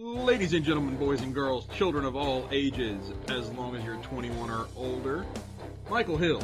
[0.00, 4.48] Ladies and gentlemen, boys and girls, children of all ages, as long as you're 21
[4.50, 5.26] or older,
[5.90, 6.42] Michael Hill,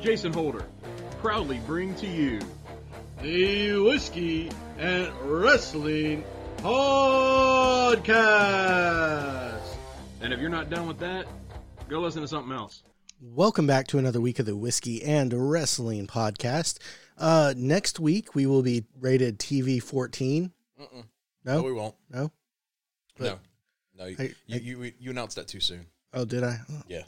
[0.00, 0.64] Jason Holder,
[1.20, 2.40] proudly bring to you
[3.20, 6.24] the Whiskey and Wrestling
[6.58, 8.16] Podcast.
[10.22, 11.26] And if you're not done with that,
[11.88, 12.82] go listen to something else.
[13.20, 16.78] Welcome back to another week of the Whiskey and Wrestling Podcast.
[17.18, 20.50] Uh, next week we will be rated TV 14.
[20.80, 21.04] Mm-mm.
[21.44, 21.94] No, No, we won't.
[22.08, 22.30] no.
[23.20, 23.38] No,
[23.98, 24.04] no.
[24.06, 25.86] You, I- you, you you announced that too soon.
[26.12, 26.58] Oh, did I?
[26.70, 27.02] Oh, Yeah,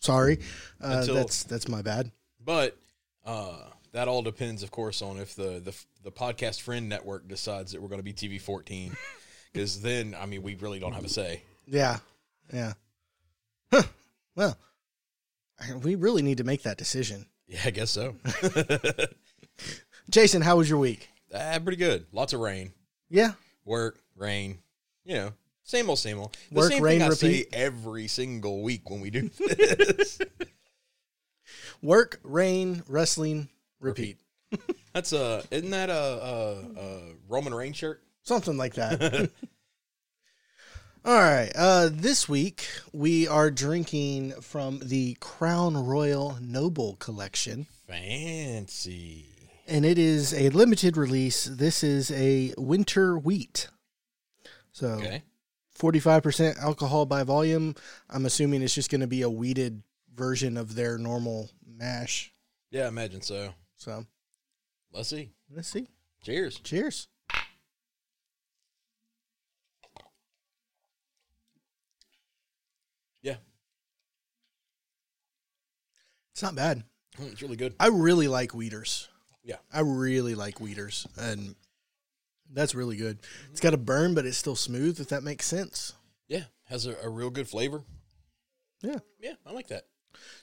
[0.00, 0.38] Sorry.
[0.82, 2.10] Uh, Until- that's that's my bad.
[2.44, 2.76] but
[3.24, 3.58] uh,
[3.92, 7.80] that all depends, of course, on if the the the podcast friend network decides that
[7.82, 8.96] we're going to be TV fourteen.
[9.52, 11.42] Because then, I mean, we really don't have a say.
[11.66, 11.98] Yeah,
[12.52, 12.74] yeah.
[13.72, 13.82] Huh.
[14.36, 14.56] Well,
[15.58, 17.26] I- we really need to make that decision.
[17.48, 18.14] Yeah, I guess so.
[20.08, 21.08] Jason, how was your week?
[21.34, 22.06] ah, pretty good.
[22.12, 22.72] Lots of rain,
[23.08, 23.32] Yeah,
[23.64, 24.58] work, rain.
[25.04, 25.32] You know,
[25.70, 26.36] same old, same old.
[26.50, 27.52] The Work, same rain, thing I repeat.
[27.52, 30.18] say every single week when we do this.
[31.82, 33.48] work, rain, wrestling,
[33.80, 34.18] repeat.
[34.92, 38.02] That's a isn't that a, a, a Roman Reigns shirt?
[38.22, 39.30] something like that.
[41.04, 41.50] All right.
[41.56, 49.26] Uh, this week we are drinking from the Crown Royal Noble Collection, Fancy.
[49.66, 51.44] and it is a limited release.
[51.44, 53.68] This is a winter wheat.
[54.72, 55.22] So Okay.
[55.80, 57.74] Forty-five percent alcohol by volume.
[58.10, 59.82] I'm assuming it's just going to be a wheated
[60.14, 62.34] version of their normal mash.
[62.70, 63.54] Yeah, I imagine so.
[63.78, 64.04] So
[64.92, 65.30] Let's see.
[65.50, 65.86] let's see.
[66.22, 66.60] Cheers.
[66.60, 67.08] Cheers.
[73.22, 73.36] Yeah.
[76.32, 76.84] It's not bad.
[77.18, 77.74] Mm, It's really good.
[77.78, 79.08] I really like Weeders.
[79.42, 79.56] Yeah.
[79.72, 81.54] I really like Weeders, and
[82.52, 83.18] that's really good.
[83.50, 85.00] It's got a burn, but it's still smooth.
[85.00, 85.94] If that makes sense.
[86.28, 86.44] Yeah.
[86.64, 87.82] Has a, a real good flavor.
[88.82, 88.98] Yeah.
[89.20, 89.86] Yeah, I like that.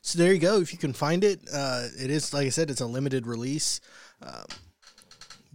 [0.02, 0.60] So there you go.
[0.60, 3.80] If you can find it, uh, it is like I said, it's a limited release.
[4.22, 4.46] Um,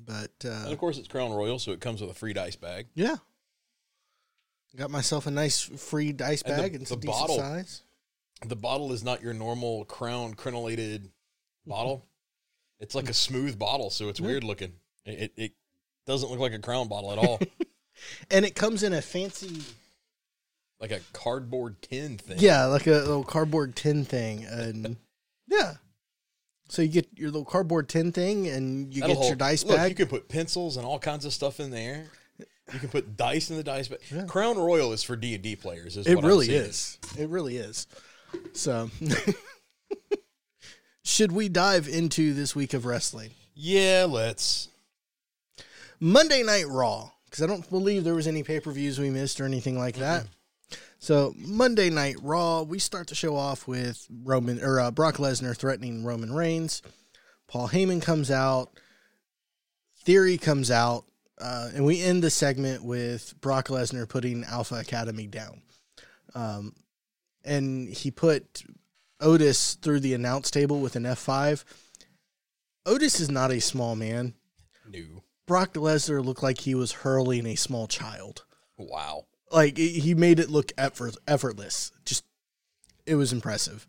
[0.05, 2.57] but And uh, of course, it's Crown Royal, so it comes with a free dice
[2.57, 2.87] bag.
[2.95, 3.17] yeah,
[4.77, 7.83] got myself a nice free dice And the- bag and, some the decent bottle- size.
[8.45, 11.09] The bottle is not your normal Crown crenellated
[11.67, 12.07] bottle.
[12.81, 14.73] It's like a smooth bottle, so it's weird looking.
[15.07, 15.53] It, it, it
[16.07, 17.39] doesn't look like a Crown bottle at all.
[18.33, 19.63] And it comes in a fancy,
[20.81, 22.39] like a cardboard tin thing.
[22.41, 24.97] yeah, like a little cardboard tin thing, and
[25.47, 25.75] yeah.
[26.69, 29.65] So you get your little cardboard tin thing, and you That'll get your hold- dice
[29.65, 29.91] look, bag.
[29.91, 32.07] You can put pencils and all kinds of stuff in there.
[32.73, 34.01] You can put dice in the dice bag.
[34.11, 34.25] Yeah.
[34.25, 35.97] Crown Royal is for D and D players.
[35.97, 36.99] Is It really is.
[37.17, 37.87] It really is.
[38.53, 38.91] So,
[41.05, 43.31] should we dive into this week of wrestling?
[43.55, 44.69] Yeah, let's.
[46.05, 49.41] Monday Night Raw, because I don't believe there was any pay per views we missed
[49.41, 50.27] or anything like that.
[50.99, 55.57] So Monday Night Raw, we start the show off with Roman or uh, Brock Lesnar
[55.57, 56.83] threatening Roman Reigns.
[57.47, 58.71] Paul Heyman comes out.
[60.05, 61.05] Theory comes out,
[61.41, 65.63] uh, and we end the segment with Brock Lesnar putting Alpha Academy down.
[66.35, 66.75] Um,
[67.45, 68.65] and he put
[69.21, 71.65] Otis through the announce table with an F five.
[72.87, 74.35] Otis is not a small man.
[74.91, 75.22] No.
[75.47, 78.45] Brock Lesnar looked like he was hurling a small child.
[78.79, 79.27] Wow.
[79.51, 81.93] Like it- he made it look effort, effortless.
[82.05, 82.25] Just
[83.07, 83.87] it was impressive.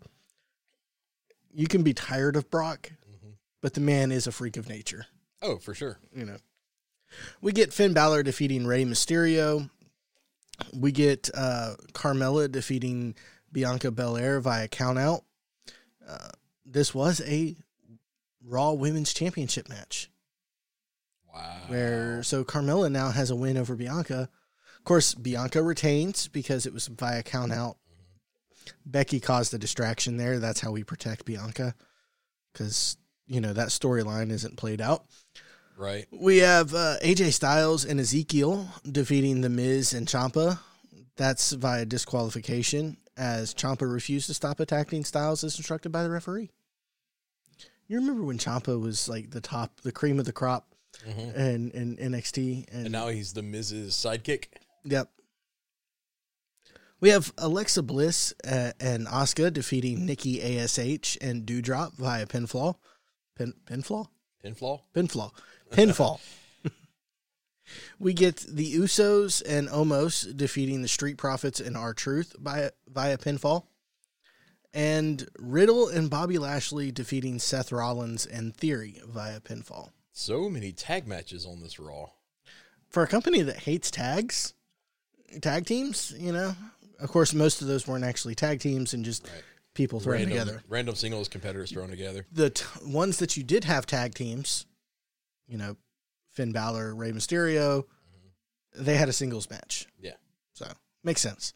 [1.53, 2.91] You can be tired of Brock,
[3.61, 5.05] but the man is a freak of nature.
[5.41, 5.99] Oh, for sure.
[6.15, 6.37] You know.
[7.41, 9.69] We get Finn Balor defeating Rey Mysterio.
[10.73, 13.15] We get uh, Carmella defeating
[13.51, 15.21] Bianca Belair via countout.
[16.07, 16.29] Uh,
[16.65, 17.55] this was a
[18.43, 20.09] Raw Women's Championship match.
[21.33, 21.57] Wow.
[21.67, 24.29] where so Carmella now has a win over Bianca.
[24.77, 27.77] Of course, Bianca retains because it was via count out.
[28.85, 30.39] Becky caused the distraction there.
[30.39, 31.75] That's how we protect Bianca
[32.51, 35.05] because you know that storyline isn't played out.
[35.77, 36.05] Right.
[36.11, 40.59] We have uh, AJ Styles and Ezekiel defeating The Miz and Ciampa.
[41.15, 46.51] That's via disqualification as Ciampa refused to stop attacking Styles as instructed by the referee.
[47.87, 50.72] You remember when Ciampa was like the top, the cream of the crop
[51.07, 51.35] Mhm.
[51.35, 52.67] in, in NXT?
[52.71, 54.45] And, And now he's the Miz's Sidekick.
[54.85, 55.09] Yep.
[56.99, 62.75] We have Alexa Bliss uh, and Asuka defeating Nikki Ash and Doudrop via pinfall.
[63.35, 64.07] Pin pinfall?
[64.43, 64.81] Pinfall.
[64.95, 65.31] Pinfall.
[65.71, 66.19] Pinfall.
[67.99, 73.65] we get the Usos and Omos defeating the Street Profits and R-Truth via via pinfall.
[74.73, 79.91] And Riddle and Bobby Lashley defeating Seth Rollins and Theory via pinfall.
[80.13, 82.05] So many tag matches on this Raw.
[82.89, 84.53] For a company that hates tags,
[85.41, 86.13] tag teams.
[86.17, 86.55] You know,
[86.99, 89.43] of course, most of those weren't actually tag teams and just Right.
[89.73, 90.63] people thrown random, together.
[90.67, 92.27] random singles competitors thrown together.
[92.31, 94.67] The t- ones that you did have tag teams,
[95.47, 95.77] you know,
[96.31, 97.85] Finn Balor, Rey Mysterio,
[98.75, 99.87] they had a singles match.
[99.99, 100.13] Yeah.
[100.53, 100.71] So
[101.03, 101.55] makes sense.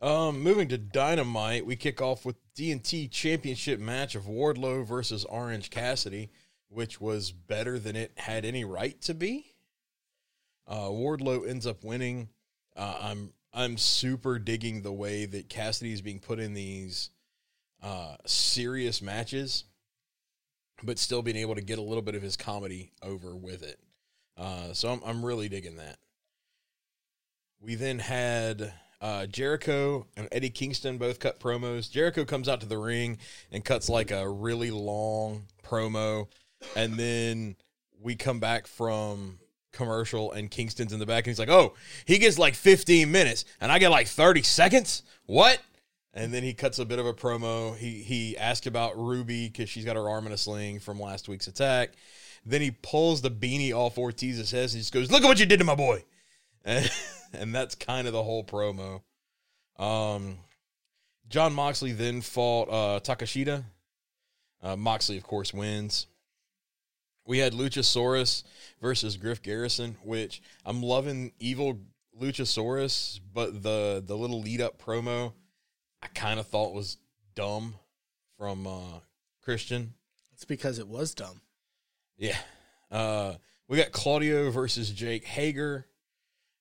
[0.00, 5.70] Um, moving to Dynamite, we kick off with TNT Championship match of Wardlow versus Orange
[5.70, 6.30] Cassidy,
[6.72, 9.54] which was better than it had any right to be.
[10.66, 12.28] Uh, Wardlow ends up winning.
[12.76, 17.10] Uh, I'm I'm super digging the way that Cassidy is being put in these
[17.82, 19.64] uh, serious matches,
[20.82, 23.78] but still being able to get a little bit of his comedy over with it.
[24.36, 25.98] Uh, so I'm I'm really digging that.
[27.60, 31.90] We then had uh, Jericho and Eddie Kingston both cut promos.
[31.90, 33.18] Jericho comes out to the ring
[33.50, 36.28] and cuts like a really long promo,
[36.76, 37.56] and then
[38.00, 39.38] we come back from
[39.72, 41.74] commercial and Kingston's in the back and he's like, "Oh,
[42.04, 45.02] he gets like 15 minutes and I get like 30 seconds.
[45.26, 45.60] What?"
[46.14, 47.76] And then he cuts a bit of a promo.
[47.76, 51.28] He he asked about Ruby because she's got her arm in a sling from last
[51.28, 51.92] week's attack.
[52.44, 55.40] Then he pulls the beanie off Ortiz's head and he just goes, "Look at what
[55.40, 56.04] you did to my boy."
[56.64, 56.88] And,
[57.32, 59.02] and that's kind of the whole promo.
[59.82, 60.38] Um,
[61.28, 63.64] Jon Moxley then fought uh, Takeshita.
[64.62, 66.06] Uh, Moxley, of course, wins.
[67.24, 68.42] We had Luchasaurus
[68.80, 71.78] versus Griff Garrison, which I'm loving evil
[72.20, 75.32] Luchasaurus, but the the little lead up promo
[76.02, 76.96] I kind of thought was
[77.34, 77.76] dumb
[78.36, 79.00] from uh,
[79.42, 79.94] Christian.
[80.32, 81.40] It's because it was dumb.
[82.18, 82.38] Yeah.
[82.90, 83.34] Uh,
[83.68, 85.86] we got Claudio versus Jake Hager.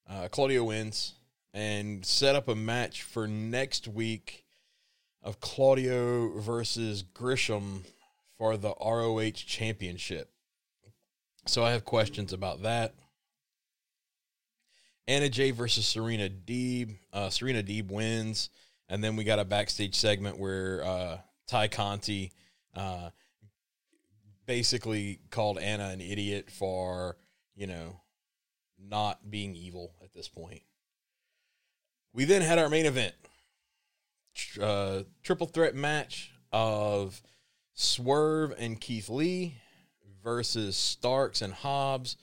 [0.08, 1.16] Uh, Claudio wins
[1.54, 4.46] and set up a match for next week
[5.24, 7.84] of Claudio versus Gresham
[8.38, 10.31] for the ROH championship.
[11.46, 12.94] So I have questions about that.
[15.08, 16.96] Anna Jay versus Serena Deeb.
[17.12, 18.50] Uh, Serena Deeb wins.
[18.88, 21.18] And then we got a backstage segment where uh,
[21.48, 22.32] Tay Conti
[22.76, 23.10] uh,
[24.46, 27.18] basically called Anna an idiot for,
[27.56, 28.00] you know,
[28.80, 30.62] not being evil at this point.
[32.14, 33.14] We then had our main event
[34.62, 37.22] uh, triple threat match of
[37.74, 39.56] Swerve and Keith Lee
[40.24, 42.18] versus Starks and Hobbs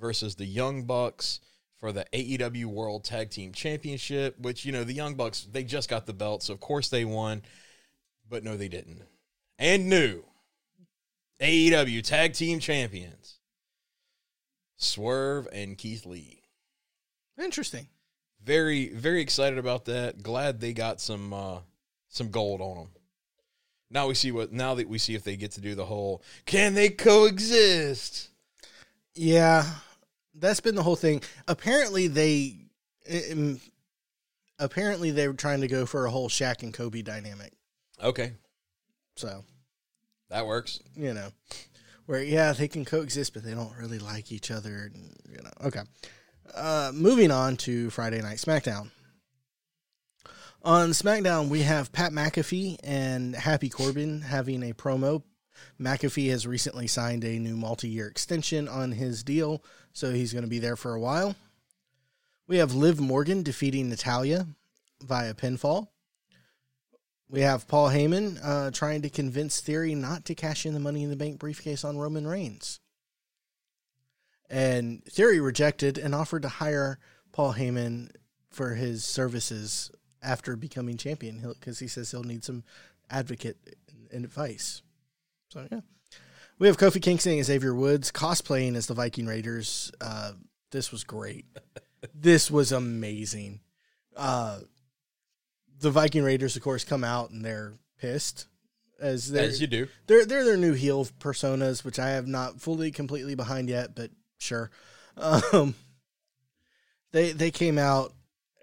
[0.00, 1.40] versus the Young Bucks
[1.78, 5.88] for the AEW World Tag Team Championship, which, you know, the Young Bucks, they just
[5.88, 7.42] got the belt, so of course they won,
[8.28, 9.02] but no, they didn't.
[9.58, 10.24] And new
[11.40, 13.38] AEW Tag Team Champions
[14.76, 16.42] Swerve and Keith Lee.
[17.42, 17.88] Interesting.
[18.42, 20.22] Very, very excited about that.
[20.22, 21.58] Glad they got some uh,
[22.08, 22.88] some gold on them.
[23.90, 24.52] Now we see what.
[24.52, 28.28] Now that we see if they get to do the whole, can they coexist?
[29.14, 29.64] Yeah,
[30.34, 31.22] that's been the whole thing.
[31.48, 32.56] Apparently, they
[33.32, 33.60] um,
[34.58, 37.52] apparently they were trying to go for a whole Shaq and Kobe dynamic.
[38.02, 38.32] Okay,
[39.16, 39.44] So
[40.28, 40.80] that works.
[40.94, 41.28] you know,
[42.06, 44.90] where yeah they can coexist, but they don't really like each other.
[44.92, 45.80] And, you know, okay.
[46.54, 48.90] Uh, moving on to Friday Night SmackDown.
[50.66, 55.22] On SmackDown, we have Pat McAfee and Happy Corbin having a promo.
[55.80, 60.42] McAfee has recently signed a new multi year extension on his deal, so he's going
[60.42, 61.36] to be there for a while.
[62.48, 64.48] We have Liv Morgan defeating Natalya
[65.00, 65.86] via pinfall.
[67.28, 71.04] We have Paul Heyman uh, trying to convince Theory not to cash in the Money
[71.04, 72.80] in the Bank briefcase on Roman Reigns.
[74.50, 76.98] And Theory rejected and offered to hire
[77.30, 78.10] Paul Heyman
[78.50, 79.92] for his services
[80.26, 82.64] after becoming champion because he says he'll need some
[83.08, 83.56] advocate
[84.12, 84.82] and advice.
[85.48, 85.80] So, yeah.
[86.58, 89.92] We have Kofi Kingston as Xavier Woods cosplaying as the Viking Raiders.
[90.00, 90.32] Uh,
[90.72, 91.44] this was great.
[92.14, 93.60] this was amazing.
[94.16, 94.60] Uh,
[95.78, 98.46] the Viking Raiders, of course, come out and they're pissed
[99.00, 99.88] as As you do.
[100.06, 104.10] they're they're their new heel personas, which I have not fully completely behind yet, but
[104.38, 104.70] sure.
[105.18, 105.74] Um,
[107.12, 108.12] they they came out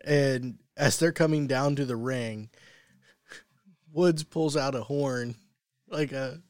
[0.05, 2.49] and as they're coming down to the ring,
[3.91, 5.35] Woods pulls out a horn,
[5.87, 6.41] like a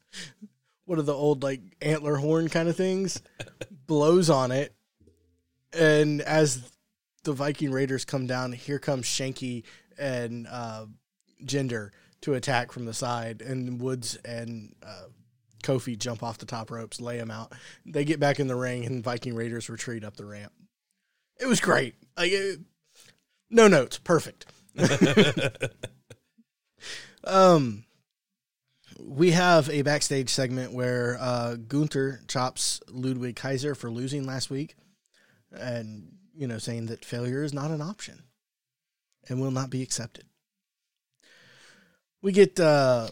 [0.86, 3.22] one of the old like antler horn kind of things,
[3.86, 4.74] blows on it,
[5.72, 6.70] and as
[7.24, 9.64] the Viking Raiders come down, here comes Shanky
[9.98, 10.86] and uh,
[11.44, 11.90] Jinder
[12.22, 15.06] to attack from the side, and Woods and uh,
[15.62, 17.52] Kofi jump off the top ropes, lay him out.
[17.84, 20.52] They get back in the ring, and Viking Raiders retreat up the ramp.
[21.40, 21.96] It was great.
[22.16, 22.60] Like, it,
[23.54, 24.46] no notes, perfect.
[27.24, 27.84] um,
[28.98, 34.74] we have a backstage segment where uh, Gunther chops Ludwig Kaiser for losing last week,
[35.52, 38.24] and you know, saying that failure is not an option.
[39.28, 40.24] and will not be accepted.
[42.22, 43.08] We get uh,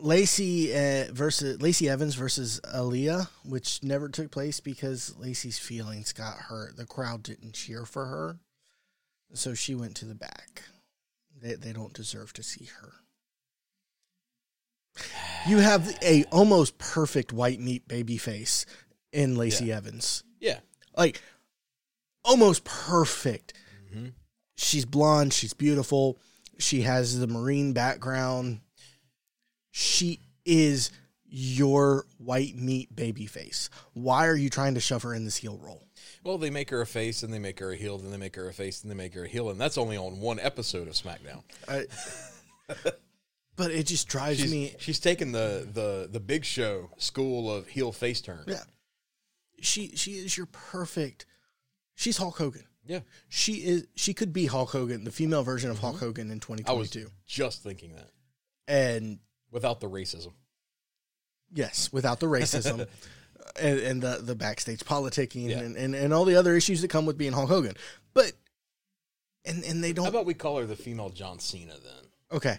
[0.00, 6.34] Lacey uh, versus Lacey Evans versus Aliyah, which never took place because Lacey's feelings got
[6.34, 6.76] hurt.
[6.76, 8.38] The crowd didn't cheer for her,
[9.34, 10.62] so she went to the back.
[11.40, 12.92] They they don't deserve to see her.
[15.46, 18.66] You have a almost perfect white meat baby face
[19.12, 20.22] in Lacey Evans.
[20.40, 20.60] Yeah.
[20.96, 21.20] Like
[22.24, 23.54] almost perfect.
[23.92, 24.08] hmm
[24.56, 26.18] She's blonde, she's beautiful.
[26.58, 28.60] She has the marine background.
[29.72, 30.90] She is
[31.24, 33.70] your white meat baby face.
[33.94, 35.88] Why are you trying to shove her in this heel role?
[36.24, 38.36] Well, they make her a face, and they make her a heel, then they make
[38.36, 40.86] her a face, and they make her a heel, and that's only on one episode
[40.88, 41.42] of SmackDown.
[41.68, 41.86] I,
[43.56, 47.66] but it just drives She's, me she's taken the the the Big Show school of
[47.68, 48.44] heel face turn.
[48.46, 48.62] Yeah.
[49.60, 51.26] She she is your perfect.
[51.94, 52.64] She's Hulk Hogan.
[52.86, 53.00] Yeah.
[53.28, 56.68] She is she could be Hulk Hogan, the female version of Hulk Hogan in Mm-hmm.
[56.68, 57.10] I was 2022.
[57.26, 58.10] just thinking that
[58.66, 59.18] And
[59.50, 60.32] without the racism.
[61.52, 62.86] yes, without the racism
[63.60, 65.58] and, and the the backstage politicking Yeah.
[65.60, 67.74] and, and, and all the other issues that come with being Hulk Hogan.
[68.14, 68.32] But
[69.44, 72.10] and and they don't How about we call her the female John Cena then?
[72.32, 72.58] Okay.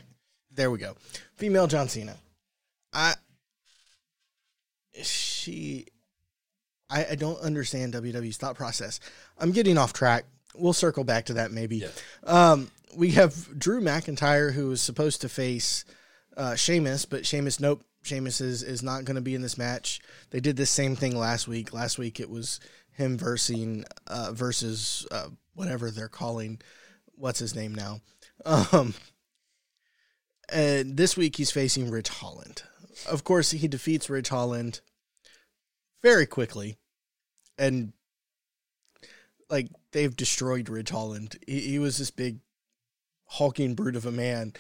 [0.52, 0.96] There we go.
[1.38, 2.16] Female John Cena.
[2.94, 3.16] I
[5.02, 5.88] she
[6.90, 9.00] I, I don't understand WWE's thought process.
[9.40, 10.26] I'm getting off track.
[10.56, 11.78] We'll circle back to that maybe.
[11.78, 11.88] Yeah.
[12.26, 15.86] Um, we have Drew McIntyre who was supposed to face
[16.38, 17.82] uh, Sheamus, but Sheamus, nope.
[18.04, 20.00] Sheamus is, is not going to be in this match.
[20.30, 21.74] They did the same thing last week.
[21.74, 22.60] Last week it was
[22.92, 26.62] him versus uh, versus uh, whatever they're calling.
[27.16, 28.02] What's his name now?
[28.46, 28.94] Um,
[30.52, 32.64] and this week he's facing Ridge Holland.
[33.10, 34.82] Of course, he defeats Ridge Holland
[36.02, 36.78] very quickly,
[37.58, 37.94] and
[39.50, 41.38] like they've destroyed Ridge Holland.
[41.48, 42.40] He, he was this big
[43.26, 44.54] hulking brute of a man,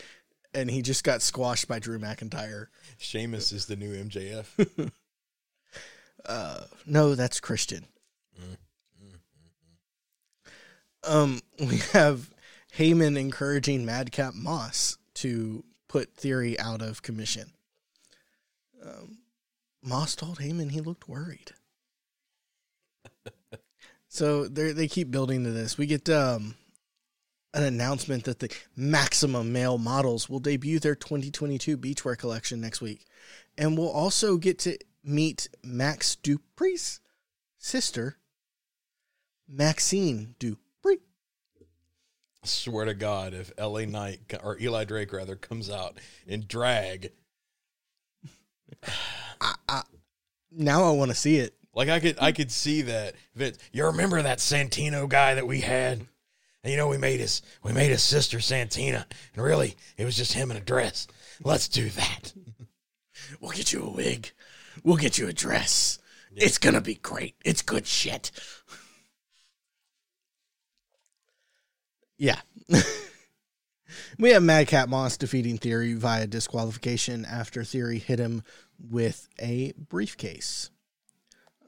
[0.53, 2.67] and he just got squashed by Drew McIntyre.
[2.97, 4.91] Sheamus is the new MJF.
[6.25, 7.85] Uh, no, that's Christian.
[11.05, 12.29] Um, we have
[12.77, 17.51] Heyman encouraging Madcap Moss to put Theory out of commission.
[18.83, 19.17] Um,
[19.83, 21.51] Moss told Heyman he looked worried.
[24.07, 25.77] so they they keep building to this.
[25.77, 26.55] We get um
[27.53, 33.05] an announcement that the Maximum Male Models will debut their 2022 beachwear collection next week,
[33.57, 36.99] and we'll also get to meet Max Dupri's
[37.57, 38.17] sister,
[39.47, 40.99] Maxine Dupri.
[42.43, 47.11] Swear to God, if LA Knight or Eli Drake rather comes out in drag,
[50.55, 51.55] Now I want to see it.
[51.73, 53.15] like I could, I could see that.
[53.35, 56.05] Vince, you remember that Santino guy that we had?
[56.63, 59.05] And you know, we made his, we made his sister Santina,
[59.35, 61.07] and really, it was just him in a dress.
[61.43, 62.33] Let's do that.
[63.39, 64.31] We'll get you a wig.
[64.83, 65.99] We'll get you a dress.
[66.35, 67.35] It's gonna be great.
[67.45, 68.31] It's good shit.
[72.17, 72.39] Yeah.
[74.19, 78.43] we have Madcap Moss defeating Theory via disqualification after Theory hit him
[78.79, 80.69] with a briefcase.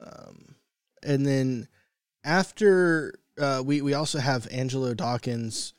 [0.00, 0.56] Um,
[1.02, 1.68] and then
[2.24, 5.74] after uh, we we also have Angelo Dawkins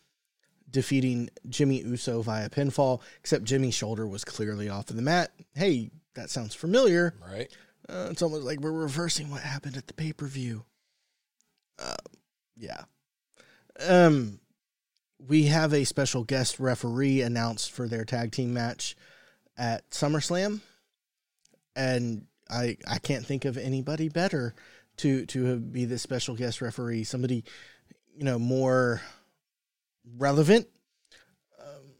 [0.70, 5.32] defeating Jimmy Uso via pinfall, except Jimmy's shoulder was clearly off of the mat.
[5.56, 7.14] Hey, that sounds familiar.
[7.30, 7.50] Right?
[7.88, 10.66] Uh, it's almost like we're reversing what happened at the pay per view.
[11.80, 11.96] Uh,
[12.56, 12.84] yeah.
[13.88, 14.40] Um,
[15.26, 18.96] we have a special guest referee announced for their tag team match
[19.58, 20.62] at SummerSlam,
[21.76, 24.54] and I I can't think of anybody better
[24.98, 27.04] to to be the special guest referee.
[27.04, 27.44] Somebody,
[28.16, 29.02] you know, more
[30.18, 30.68] relevant.
[31.60, 31.94] Um,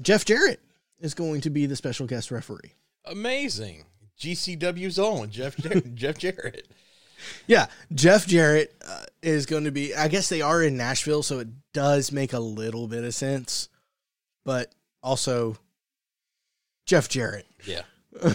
[0.00, 0.60] Jeff Jarrett
[0.98, 2.74] is going to be the special guest referee.
[3.04, 3.84] Amazing.
[4.18, 6.68] GCW's own Jeff Jar- Jeff Jarrett.
[7.46, 9.94] Yeah, Jeff Jarrett uh, is going to be.
[9.94, 13.68] I guess they are in Nashville, so it does make a little bit of sense.
[14.44, 15.56] But also,
[16.84, 17.46] Jeff Jarrett.
[17.64, 17.82] Yeah.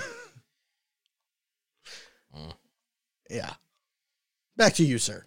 [3.29, 3.53] Yeah.
[4.55, 5.25] Back to you, sir.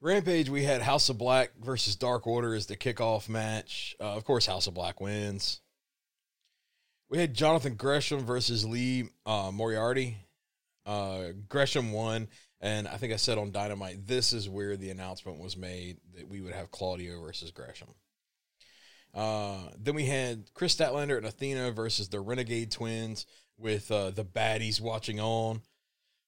[0.00, 3.96] Rampage, we had House of Black versus Dark Order as the kickoff match.
[4.00, 5.60] Uh, of course, House of Black wins.
[7.08, 10.18] We had Jonathan Gresham versus Lee uh, Moriarty.
[10.84, 12.28] Uh, Gresham won,
[12.60, 16.28] and I think I said on Dynamite, this is where the announcement was made that
[16.28, 17.88] we would have Claudio versus Gresham.
[19.14, 24.24] Uh, then we had Kris Statlander and Athena versus the Renegade Twins with uh, the
[24.24, 25.62] baddies watching on.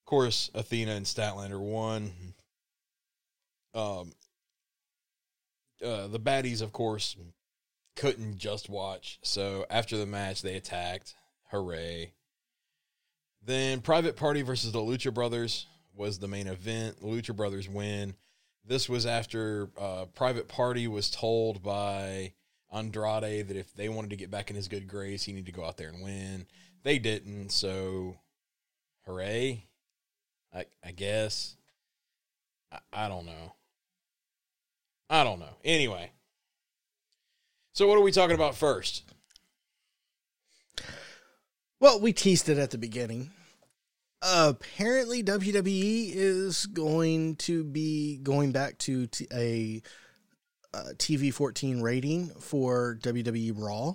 [0.08, 2.12] Course, Athena and Statlander won.
[3.74, 4.12] Um,
[5.84, 7.14] uh, the baddies, of course,
[7.94, 9.18] couldn't just watch.
[9.22, 11.14] So after the match, they attacked.
[11.50, 12.14] Hooray!
[13.44, 17.00] Then Private Party versus the Lucha Brothers was the main event.
[17.00, 18.14] The Lucha Brothers win.
[18.64, 22.32] This was after uh, Private Party was told by
[22.72, 25.60] Andrade that if they wanted to get back in his good grace, he needed to
[25.60, 26.46] go out there and win.
[26.82, 28.16] They didn't, so
[29.04, 29.67] hooray!
[30.54, 31.56] I I guess.
[32.72, 33.54] I, I don't know.
[35.10, 35.56] I don't know.
[35.64, 36.12] Anyway,
[37.72, 39.04] so what are we talking about first?
[41.80, 43.30] Well, we teased it at the beginning.
[44.20, 49.82] apparently, WWE is going to be going back to t- a
[50.74, 53.94] uh, TV 14 rating for WWE Raw.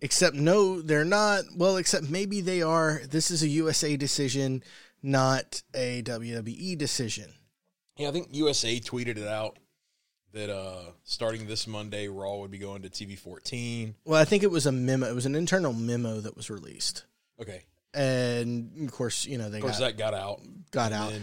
[0.00, 1.44] Except, no, they're not.
[1.56, 3.02] Well, except maybe they are.
[3.10, 4.62] This is a USA decision,
[5.02, 7.32] not a WWE decision.
[7.96, 9.58] Yeah, I think USA tweeted it out
[10.32, 13.94] that uh starting this Monday, Raw would be going to TV 14.
[14.04, 15.06] Well, I think it was a memo.
[15.08, 17.04] It was an internal memo that was released.
[17.40, 17.62] Okay,
[17.94, 20.40] And of course, you know, they of course got, that got out.
[20.70, 21.20] got And out.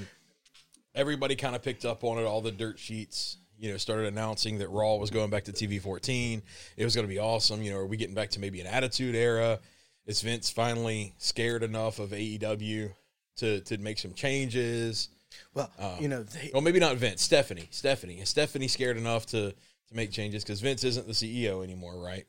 [0.95, 2.23] everybody kind of picked up on it.
[2.23, 5.79] All the dirt sheets, you know, started announcing that Raw was going back to TV
[5.81, 6.41] 14.
[6.75, 7.61] It was going to be awesome.
[7.61, 9.59] You know, are we getting back to maybe an Attitude Era?
[10.05, 12.91] Is Vince finally scared enough of AEW
[13.37, 15.09] to to make some changes?
[15.53, 17.21] Well, uh, you know, they, Well, maybe not Vince.
[17.21, 17.67] Stephanie.
[17.71, 18.19] Stephanie.
[18.19, 22.25] Is Stephanie scared enough to to make changes because Vince isn't the CEO anymore, right?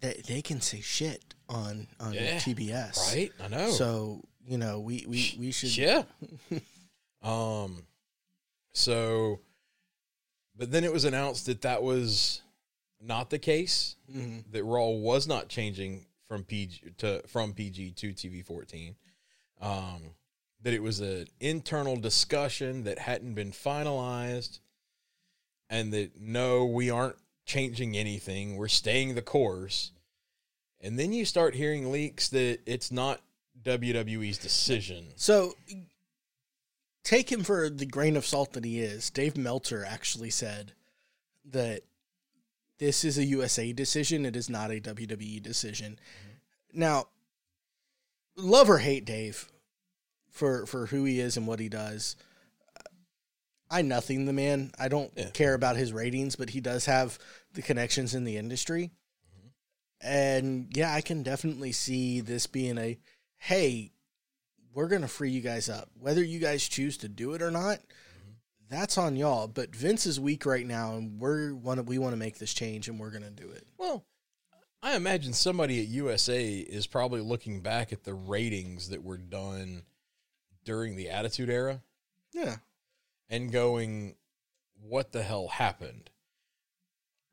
[0.00, 3.30] they, they can say shit on on Yeah, TBS, Right.
[3.42, 3.70] I know.
[3.70, 5.76] So you know, we we we should.
[5.76, 6.02] Yeah.
[7.22, 7.84] um.
[8.74, 9.40] So,
[10.56, 12.40] but then it was announced that that was
[13.00, 13.96] not the case.
[14.10, 14.44] Mhm.
[14.52, 18.96] That Raw was not changing from PG to from PG to TV fourteen.
[19.60, 20.14] Um,
[20.62, 24.60] that it was an internal discussion that hadn't been finalized,
[25.68, 28.56] and that no, we aren't changing anything.
[28.56, 29.92] We're staying the course.
[30.80, 33.20] And then you start hearing leaks that it's not
[33.62, 35.12] WWE's decision.
[35.16, 35.54] So
[37.04, 39.10] take him for the grain of salt that he is.
[39.10, 40.72] Dave Meltzer actually said
[41.44, 41.82] that
[42.78, 44.26] this is a USA decision.
[44.26, 45.92] It is not a WWE decision.
[45.92, 46.80] Mm-hmm.
[46.80, 47.06] Now,
[48.36, 49.48] love or hate Dave
[50.32, 52.16] for for who he is and what he does.
[53.70, 54.72] I nothing the man.
[54.78, 55.30] I don't Yeah.
[55.30, 57.18] care about his ratings, but he does have
[57.54, 58.90] the connections in the industry.
[60.00, 62.98] And yeah, I can definitely see this being a
[63.38, 63.92] hey,
[64.72, 65.90] we're going to free you guys up.
[65.98, 67.80] Whether you guys choose to do it or not,
[68.68, 69.48] that's on y'all.
[69.48, 72.88] But Vince is weak right now and we're want we want to make this change
[72.88, 73.66] and we're going to do it.
[73.78, 74.04] Well,
[74.82, 79.82] I imagine somebody at USA is probably looking back at the ratings that were done
[80.64, 81.82] during the Attitude Era
[82.32, 82.56] Yeah.
[83.28, 84.14] and going,
[84.80, 86.10] what the hell happened?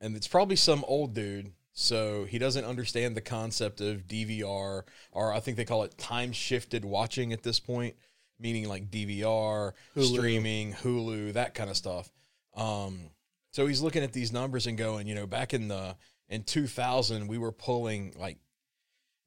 [0.02, 5.34] And it's probably some old dude, so he doesn't understand the concept of DVR, or
[5.34, 7.96] I think they call it time shifted watching at this point,
[8.40, 10.14] meaning like DVR, Hulu.
[10.16, 12.12] streaming, Hulu, that kind of stuff.
[12.56, 13.10] Um,
[13.52, 15.96] so he's looking at these numbers and going, you know, back in the
[16.30, 18.38] in 2000, we were pulling like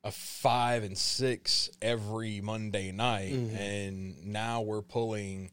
[0.04, 3.56] a five and six every Monday night, Mhm.
[3.56, 5.52] and now we're pulling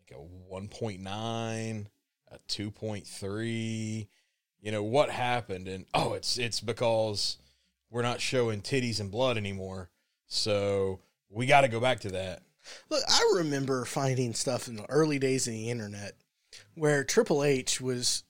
[0.00, 1.88] like a 1.9,
[2.28, 4.08] a 2.3.
[4.60, 5.68] You know what happened?
[5.68, 7.38] And oh, it's it's because
[7.90, 9.90] we're not showing titties and blood anymore.
[10.26, 12.42] So we got to go back to that.
[12.90, 16.16] Look, I remember finding stuff in the early days of the internet
[16.74, 18.24] where Triple H was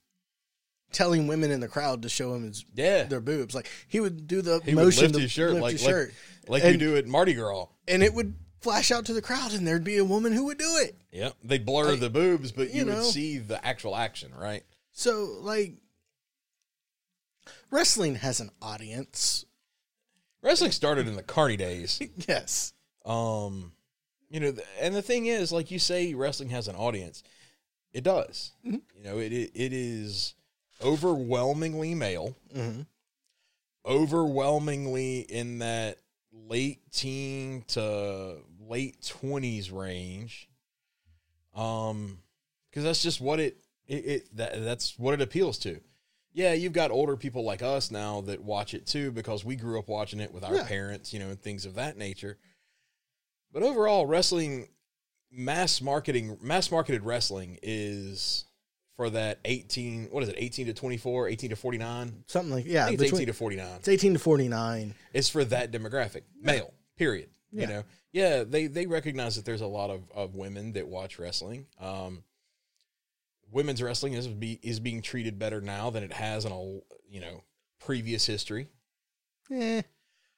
[0.97, 3.53] telling women in the crowd to show him his Yeah, their boobs.
[3.53, 5.83] Like he would do the he would motion lift to his shirt lift like his
[5.83, 6.13] like, shirt,
[6.47, 7.67] like you do at Mardi Gras.
[7.87, 10.57] and it would flash out to the crowd, and there'd be a woman who would
[10.57, 10.95] do it.
[11.11, 13.03] Yeah, they blur I- the boobs, but you, you would know.
[13.03, 14.63] see the actual action, right?
[14.91, 15.75] So, like,
[17.71, 19.45] wrestling has an audience.
[20.41, 22.01] Wrestling started in the Carney days.
[22.27, 22.73] Yes.
[23.05, 23.71] Um,
[24.29, 27.23] you know, and the thing is, like you say, wrestling has an audience.
[27.93, 28.51] It does.
[28.65, 28.81] Mhm.
[28.95, 30.33] You know, it, it it is
[30.83, 32.81] overwhelmingly male, hmm
[33.85, 35.97] overwhelmingly in that
[36.33, 38.37] late teen to
[38.67, 40.49] late twenties range.
[41.55, 42.19] Um,
[42.69, 45.79] because that's just what it it, it that that's what it appeals to.
[46.33, 49.79] Yeah, you've got older people like us now that watch it too because we grew
[49.79, 50.67] up watching it with our Yeah.
[50.67, 52.37] parents, you know, and things of that nature.
[53.51, 54.67] But overall, wrestling
[55.31, 58.45] mass marketing mass marketed wrestling is
[58.97, 62.87] for that 18 what is it 18 to 24 18 to 49 Something like yeah.
[62.89, 64.93] It's between- 18 to 49 it's eighteen to forty nine.
[65.13, 67.61] it's for that demographic male period Yeah.
[67.61, 71.19] you know yeah they they recognize that there's a lot of, of women that watch
[71.19, 72.23] wrestling um
[73.51, 76.61] women's wrestling is be, is being treated better now than it has in a
[77.09, 77.43] you know
[77.79, 78.67] previous history.
[79.49, 79.81] yeah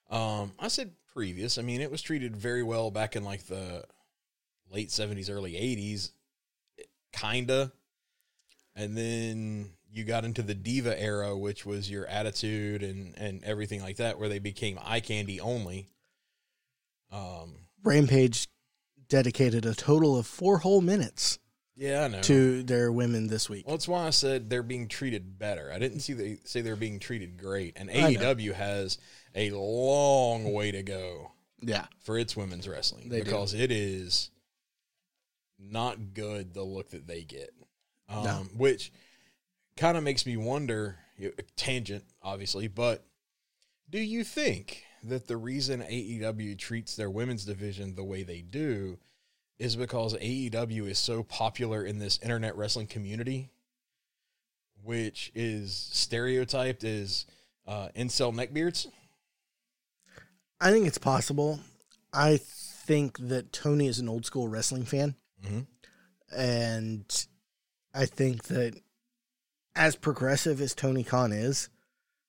[0.10, 1.58] Um, I said previous.
[1.58, 3.84] I mean, it was treated very well back in like the
[4.72, 6.12] late seventies, early eighties,
[7.14, 7.72] kinda.
[8.80, 13.82] And then you got into the diva era, which was your attitude and and everything
[13.82, 15.90] like that, where they became eye candy only.
[17.12, 18.48] Um, Rampage
[19.08, 21.40] dedicated a total of four whole minutes
[21.76, 22.22] yeah, I know.
[22.22, 23.66] to their women this week.
[23.68, 25.72] Well, that's why I said they're being treated better.
[25.74, 28.98] I didn't see they say they're being treated great, and AEW has
[29.36, 31.88] a long way to go Yeah.
[32.02, 33.24] for its women's wrestling They do.
[33.26, 34.30] because it is
[35.58, 37.50] not good the look that they get,
[38.10, 38.46] um, No.
[38.58, 38.92] which
[39.78, 40.98] kind of makes me wonder.
[41.58, 43.04] Tangent, obviously, but
[43.90, 48.98] do you think that the reason AEW treats their women's division the way they do
[49.58, 53.50] is because AEW is so popular in this internet wrestling community,
[54.82, 57.26] which is stereotyped as
[57.68, 58.88] uh, incel neckbeards?
[60.62, 61.60] I think it's possible.
[62.14, 65.16] I think that Tony is an old school wrestling fan.
[65.44, 65.68] Mhm.
[66.34, 67.28] And
[67.94, 68.80] I think that
[69.76, 71.70] as progressive as Tony Khan is,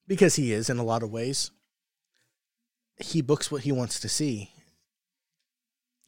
[0.07, 1.51] because he is in a lot of ways,
[2.97, 4.53] he books what he wants to see.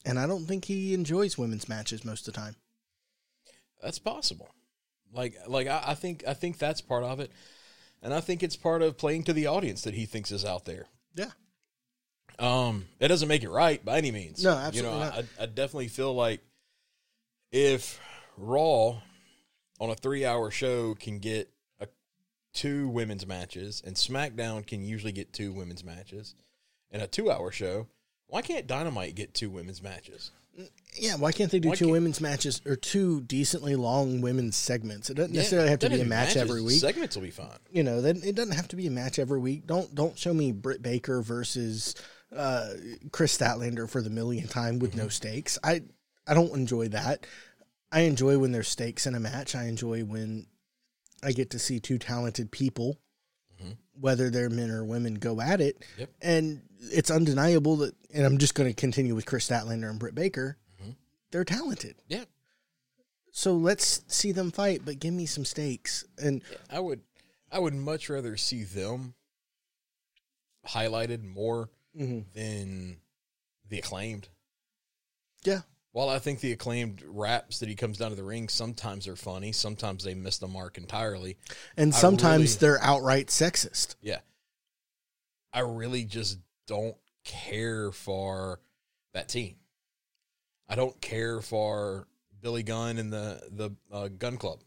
[0.05, 2.55] And I don't think he enjoys women's matches most of the time.
[3.81, 4.49] That's possible.
[5.13, 7.31] Like like I, I think I think that's part of it.
[8.01, 10.65] And I think it's part of playing to the audience that he thinks is out
[10.65, 10.87] there.
[11.15, 11.31] Yeah.
[12.39, 14.43] Um, that doesn't make it right by any means.
[14.43, 15.25] No, absolutely You know, not.
[15.39, 16.41] I, I definitely feel like
[17.51, 17.99] if
[18.37, 18.97] Raw
[19.79, 21.87] on a three-hour show can get a,
[22.53, 26.35] two women's matches, and SmackDown can usually get two women's matches,
[26.91, 27.87] in a two-hour show,
[28.27, 30.31] why can't Dynamite get two women's matches?
[30.95, 34.55] Yeah, why can't they do Why two can't- women's matches or two decently long women's
[34.55, 35.09] segments?
[35.09, 36.41] It doesn't necessarily have to be a match matches.
[36.43, 36.79] every week.
[36.79, 37.57] Segments will be fine.
[37.71, 39.65] you know, then it doesn't have to be a match every week.
[39.65, 41.95] Don't don't show me Britt Baker versus
[42.35, 42.69] uh,
[43.11, 45.57] Kris Statlander for the millionth time with no stakes.
[45.63, 45.81] I
[46.27, 47.25] I don't enjoy that.
[47.93, 49.55] I enjoy when there's stakes in a match.
[49.55, 50.47] I enjoy when
[51.21, 52.99] I get to see two talented people,
[53.61, 53.77] Mhm.
[53.93, 55.85] whether they're men or women, go at it.
[55.97, 56.09] Yep.
[56.21, 60.15] And it's undeniable that, and I'm just going to continue with Kris Statlander and Britt
[60.15, 60.57] Baker.
[60.81, 60.95] Mhm.
[61.31, 61.95] They're talented.
[62.07, 62.25] Yeah.
[63.31, 66.03] So let's see them fight, but give me some stakes.
[66.17, 67.01] And I would
[67.51, 69.13] I would much rather see them
[70.67, 72.25] highlighted more mhm.
[72.33, 72.97] than
[73.69, 74.29] the acclaimed.
[75.43, 75.61] yeah,
[75.93, 79.15] While I think the acclaimed raps that he comes down to the ring sometimes are
[79.15, 81.37] funny, sometimes they miss the mark entirely.
[81.77, 83.95] And sometimes really- they're outright sexist.
[84.01, 84.19] Yeah.
[85.53, 88.59] I really just don't care for
[89.13, 89.55] that team.
[90.67, 92.07] I don't care for
[92.41, 94.61] Billy Gunn and the the uh, Gun Club,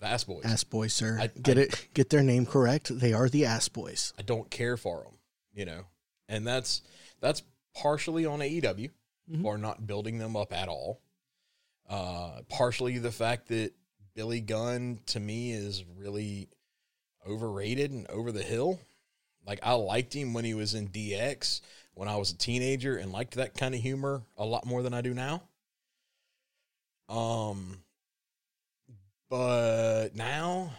[0.00, 0.44] the Ass Boys.
[0.44, 1.18] Ass boys, sir.
[1.20, 1.88] I- get I- it?
[1.94, 2.90] Get their name correct.
[2.98, 4.12] They are the ass boys.
[4.18, 5.12] I don't care for them,
[5.54, 5.84] you know,
[6.28, 6.82] and that's
[7.20, 7.42] that's
[7.76, 8.90] partially on AEW
[9.30, 9.42] Mhm.
[9.42, 11.00] for not building them up at all.
[11.88, 13.72] Uh, partially the fact that
[14.14, 16.48] Billy Gunn to me is really
[17.26, 18.80] overrated and over the hill.
[19.46, 21.60] Like I liked him when he was in DX
[21.94, 24.94] when I was a teenager and liked that kind of humor a lot more than
[24.94, 25.42] I do now.
[27.08, 27.82] Um,
[29.28, 30.72] but now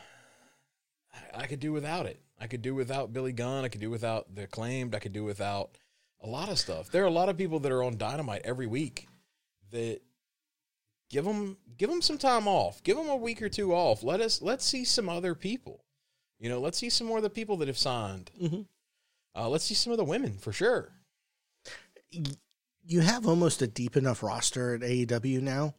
[1.14, 2.20] I, I could do without it.
[2.40, 3.64] I could do without Billy Gunn.
[3.64, 4.94] I could do without the acclaimed.
[4.94, 5.78] I could do without
[6.26, 6.90] a lot of stuff.
[6.90, 9.08] There are a lot of people that are on Dynamite every week
[9.72, 10.00] that
[11.10, 12.84] give them give them some time off.
[12.84, 14.04] Give them a week or two off.
[14.04, 15.86] Let us let's see some other people.
[16.40, 18.32] You know, let's see some more of the people that have signed.
[18.42, 18.66] Mhm.
[19.36, 20.92] Uh, let's see some of the women for sure.
[22.88, 25.76] You have almost a deep enough roster at AEW now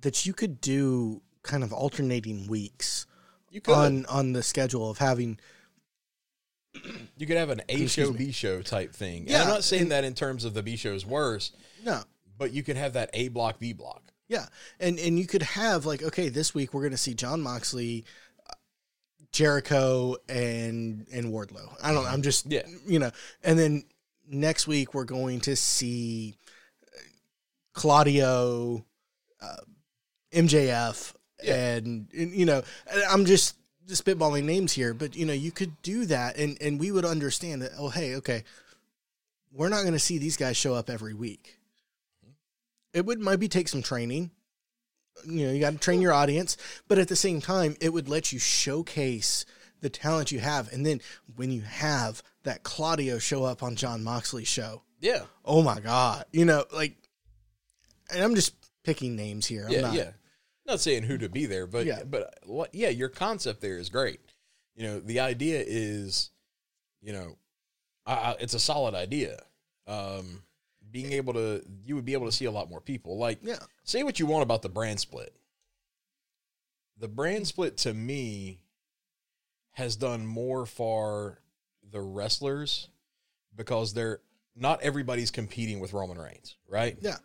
[0.00, 3.06] that you could do kind of alternating weeks
[3.50, 5.38] You could on on the schedule of having.
[7.16, 8.18] You could have an A Excuse show me.
[8.26, 9.24] B show type thing.
[9.28, 11.50] And I'm not saying and- that in terms of the B show's worse,
[11.84, 12.02] No,
[12.36, 14.02] but you could have that A block B block.
[14.28, 14.46] Yeah,
[14.78, 18.04] and and you could have like okay, this week we're going to see Jon Moxley,
[19.32, 21.74] Jericho, and and Wardlow.
[21.82, 22.04] I don't.
[22.04, 22.10] know.
[22.10, 22.62] I'm just Yeah.
[22.86, 23.10] you know,
[23.42, 23.84] and then
[24.28, 26.36] next week we're going to see
[26.94, 26.98] uh,
[27.72, 28.84] Claudio,
[29.40, 29.56] uh,
[30.32, 31.54] MJF, Yeah.
[31.76, 32.62] and, and you know,
[33.08, 33.56] I'm just
[33.94, 37.62] spitballing names here, but you know, you could do that, and and we would understand
[37.62, 37.72] that.
[37.78, 38.44] Oh, hey, okay,
[39.52, 41.54] we're not going to see these guys show up every week
[42.94, 44.30] it would maybe take some training.
[45.26, 46.56] You know, you got to train your audience,
[46.88, 49.44] but at the same time, it would let you showcase
[49.80, 50.72] the talent you have.
[50.72, 51.00] And then
[51.36, 55.24] when you have that Claudio show up on Jon Moxley's show, Yeah.
[55.44, 56.96] oh my God, you know, like,
[58.10, 59.66] and I'm just picking names here.
[59.66, 60.10] I'm Yeah, not, yeah.
[60.68, 62.04] Not saying who to be there, but Yeah.
[62.04, 64.20] but what- yeah, your concept there is great.
[64.74, 66.30] You know, the idea is,
[67.00, 67.38] you know,
[68.04, 69.40] I, I, it's a solid idea.
[69.86, 70.42] Um,
[70.90, 73.16] being able to, you would be able to see a lot more people.
[73.18, 73.58] Like, Yeah.
[73.84, 75.34] say what you want about the brand split.
[76.98, 78.60] The brand split to me
[79.72, 81.40] has done more for
[81.82, 82.88] the wrestlers
[83.54, 84.20] because they're
[84.54, 86.98] not everybody's competing with Roman Reigns, right?
[87.00, 87.18] Yeah.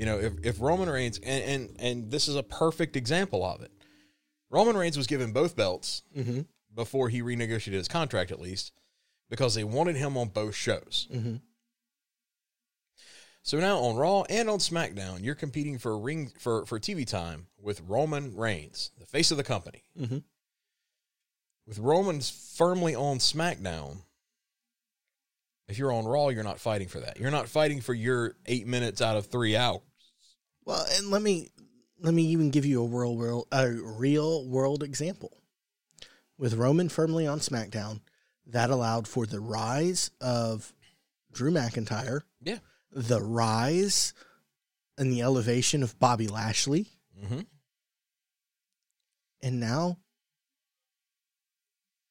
[0.00, 3.60] You know, if, if Roman Reigns and, and and this is a perfect example of
[3.60, 3.70] it.
[4.48, 6.40] Roman Reigns was given both belts Mm-hmm.
[6.74, 8.72] before he renegotiated his contract, at least,
[9.28, 11.06] because they wanted him on both shows.
[11.12, 11.36] Mm-hmm.
[13.42, 17.48] So now on Raw and on SmackDown, you're competing for ring for for TV time
[17.60, 19.84] with Roman Reigns, the face of the company.
[20.00, 20.18] Mm-hmm.
[21.66, 23.98] With Roman's firmly on SmackDown,
[25.68, 27.20] if you're on Raw, you're not fighting for that.
[27.20, 29.82] You're not fighting for your eight minutes out of three hours.
[30.64, 31.50] Well, and let me
[31.98, 35.36] let me even give you a real world a real world example.
[36.38, 38.00] With Roman firmly on SmackDown,
[38.46, 40.72] that allowed for the rise of
[41.32, 42.58] Drew McIntyre, Yeah.
[42.92, 44.14] the rise
[44.96, 46.86] and the elevation of Bobby Lashley,
[47.22, 47.40] Mm-hmm.
[49.42, 49.98] and now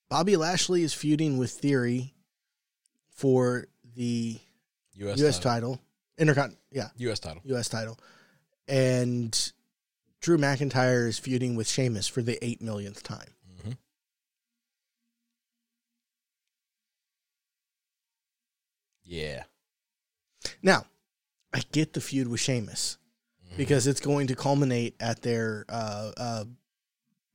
[0.10, 2.14] Bobby Lashley is feuding with Theory
[3.10, 4.40] for the
[4.94, 5.20] U.S.
[5.20, 5.40] U.S.
[5.40, 5.80] title.
[6.18, 7.20] title, Intercon, yeah, U.S.
[7.20, 7.42] title.
[7.46, 7.70] U.S.
[7.70, 7.98] title,
[8.70, 9.52] and
[10.22, 13.34] Drew McIntyre is feuding with Sheamus for the eight millionth time.
[13.64, 13.78] Mhm.
[19.04, 19.44] Yeah.
[20.62, 20.86] Now,
[21.54, 22.98] I get the feud with Sheamus
[23.48, 23.58] Mm-hmm.
[23.58, 26.44] because it's going to culminate at their uh, uh,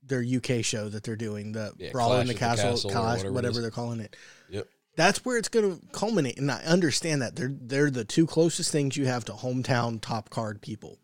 [0.05, 2.91] their UK show that they're doing, the Yeah, Brawl in the at the Castle, Castle
[2.91, 4.15] Clash, whatever whatever they're calling it.
[4.49, 4.69] Yep.
[4.95, 8.71] That's where it's going to culminate, and I understand that they're they're the two closest
[8.71, 11.01] things you have to hometown top card people,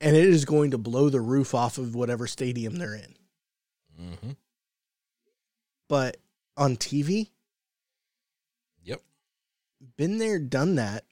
[0.00, 3.14] and it is going to blow the roof off of whatever stadium they're in.
[4.00, 4.30] Mm-hmm.
[5.88, 6.16] But
[6.56, 7.30] on TV,
[8.84, 9.00] Yep.
[9.96, 11.04] been there, done that.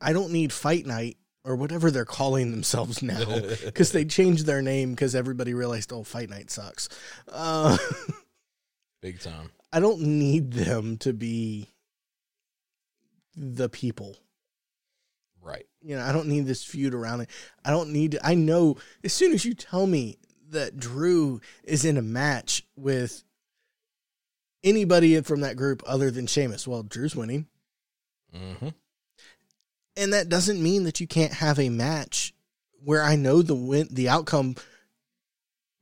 [0.00, 3.24] I don't need Fight Night or whatever they're calling themselves now
[3.64, 6.88] because they changed their name because everybody realized, oh, Fight Night sucks.
[7.28, 7.76] Uh,
[9.02, 9.50] Big time.
[9.72, 11.70] I don't need them to be
[13.36, 14.16] the people.
[15.44, 15.66] Right.
[15.82, 17.30] You know, I don't need this feud around it.
[17.64, 20.16] I don't need to, I know as soon as you tell me
[20.50, 23.22] that Drew is in a match with
[24.62, 27.46] anybody from that group other than Sheamus, well, Drew's winning.
[28.34, 28.68] Mm-hmm.
[29.96, 32.34] And that doesn't mean that you can't have a match
[32.82, 34.56] where I know the win the outcome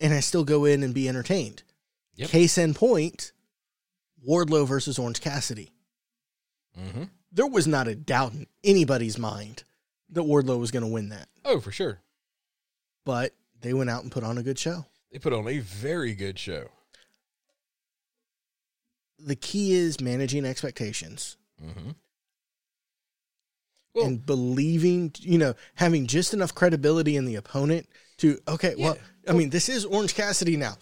[0.01, 1.63] and I still go in and be entertained.
[2.17, 2.29] Yep.
[2.29, 3.33] Case in point,
[4.29, 5.71] Wardlow versus Orange Cassidy.
[6.79, 7.05] Mm-hmm.
[7.33, 9.65] There was not a doubt in anybody's mind
[10.11, 11.29] that Wardlow was going to win that.
[11.45, 12.01] Oh, for sure.
[13.05, 14.85] But they went out and put on a good show.
[15.11, 16.69] They put on a very good show.
[19.19, 21.91] The key is managing expectations Mm-hmm.
[23.95, 28.97] Well, and believing, you know, having just enough credibility in the opponent to, okay, well,
[29.29, 30.77] I mean, this is Orange Cassidy now.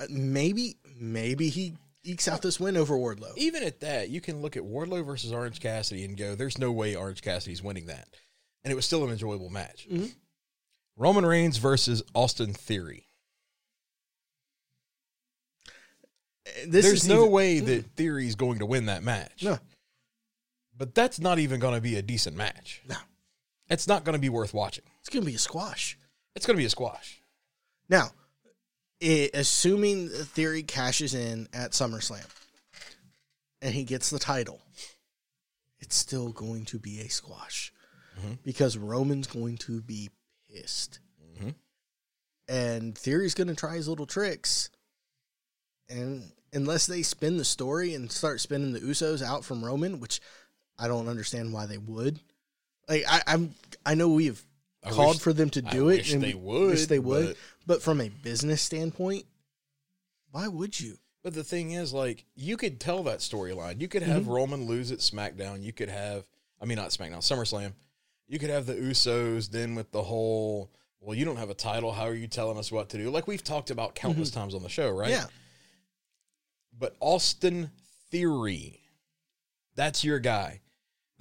[0.00, 3.36] Uh, Maybe, maybe he ekes out this win over Wardlow.
[3.36, 6.72] even at that, you can look at Wardlow versus Orange Cassidy and go, "There's no
[6.72, 8.08] way Orange Cassidy's winning that,"
[8.64, 9.86] and it was still an enjoyable match.
[9.90, 10.14] Mhm.
[10.96, 13.08] Roman Reigns versus Austin Theory.
[16.66, 19.42] This There's no even- way that Theory's going to win that match.
[19.42, 19.58] No.
[20.76, 22.82] But that's not even going to be a decent match.
[22.88, 22.96] No.
[23.68, 24.84] It's not going to be worth watching.
[25.00, 25.96] It's going to be a squash.
[26.34, 27.22] It's going to be a squash.
[27.88, 28.12] Now,
[29.02, 32.24] i assuming the Theory cashes in at SummerSlam
[33.60, 34.60] and he gets the title,
[35.80, 37.72] it's still going to be a squash
[38.20, 38.38] Mhm.
[38.44, 40.10] because Roman's going to be
[40.50, 40.98] pissed.
[41.40, 41.54] Mhm.
[42.48, 44.68] And Theory's going to try his little tricks.
[45.88, 50.20] And unless they spin the story and start spinning the Usos out from Roman, which
[50.78, 52.20] I don't understand why they would.
[52.88, 53.54] Like I, I'm,
[53.86, 54.44] I know we've
[54.84, 56.98] I called wish- for them to I do it, wish and they would, wish they
[56.98, 57.26] would.
[57.28, 59.24] but- But from a business standpoint,
[60.32, 60.98] why would you?
[61.22, 63.80] But the thing is, like, you could tell that storyline.
[63.80, 64.32] You could have Mm-hmm.
[64.32, 65.62] Roman lose at SmackDown.
[65.62, 66.26] You could have,
[66.60, 67.74] I mean, not SmackDown, SummerSlam.
[68.26, 71.92] You could have the Usos then with the whole, well, you don't have a title.
[71.92, 73.10] How are you telling us what to do?
[73.10, 75.12] Like we've talked about countless times on the show, right?
[75.12, 75.20] Mm-hmm.
[75.20, 75.26] Yeah,
[76.76, 77.70] But Austin
[78.10, 78.80] Theory,
[79.76, 80.61] that's your guy.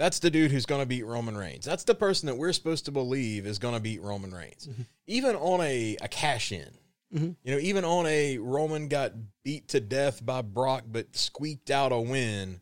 [0.01, 1.63] That's the dude who's going to beat Roman Reigns.
[1.63, 4.67] That's the person that we're supposed to believe is going to beat Roman Reigns.
[5.05, 6.71] Even on a, a cash in,
[7.13, 7.35] Mhm.
[7.43, 11.91] you know, even on a Roman got beat to death by Brock but squeaked out
[11.91, 12.61] a win,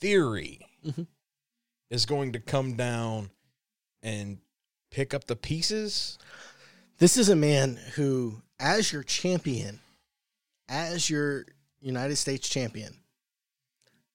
[0.00, 1.06] Theory Mhm.
[1.90, 3.30] is going to come down
[4.02, 4.38] and
[4.90, 6.16] pick up the pieces.
[6.96, 9.80] This is a man who, as your champion,
[10.66, 11.44] as your
[11.82, 13.02] United States champion,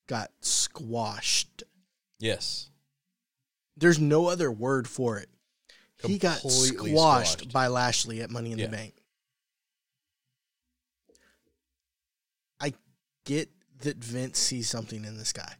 [0.07, 1.61] got squashed.
[2.21, 2.69] Yes.
[3.77, 5.29] There's no other word for it.
[6.03, 6.77] He got squashed,
[7.39, 7.53] squashed.
[7.53, 8.65] by Lashley at Money in Yeah.
[8.67, 8.93] the Bank.
[12.59, 12.73] I
[13.25, 13.49] get
[13.81, 15.53] that Vince sees something in this guy.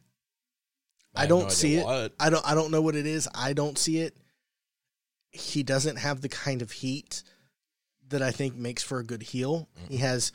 [1.14, 1.84] I, no don't idea see it.
[1.84, 2.12] what.
[2.18, 3.28] I don't I don't know what it is.
[3.34, 4.16] I don't see it.
[5.30, 7.22] He doesn't have the kind of heat
[8.08, 9.68] that I think makes for a good heel.
[9.88, 10.32] He has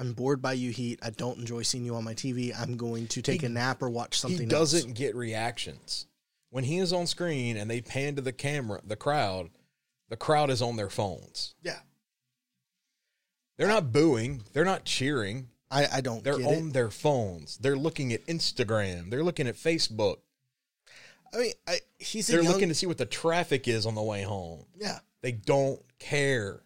[0.00, 0.98] I'm bored by you heat.
[1.02, 2.52] I don't enjoy seeing you on my TV.
[2.58, 6.06] I'm going to take He- a nap or watch something he doesn't get reactions
[6.48, 9.50] when he is on screen and they pan to the camera the crowd
[10.08, 11.54] the crowd is on their phones.
[11.62, 11.78] Yeah.
[13.56, 16.72] they're not booing they're not cheering I, I don't they're on it.
[16.72, 20.16] their phones they're looking at instagram they're looking at facebook
[21.32, 24.02] I mean, I, he's they're young, looking to see what the traffic is on the
[24.02, 24.98] way home yeah.
[25.22, 26.60] they don't care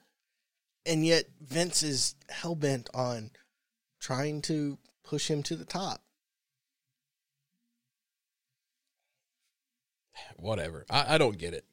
[0.87, 3.31] And yet Vince is hell bent on
[4.01, 6.05] trying to push him to the top.
[10.45, 10.85] whatever.
[10.91, 11.65] I, I don't get it.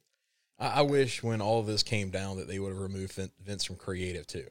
[0.59, 3.75] I, I wish when all this came down that they would have removed vince from
[3.75, 4.47] creative too.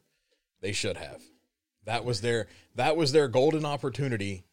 [0.60, 1.22] They should have.
[1.84, 4.44] That was their that was their golden opportunity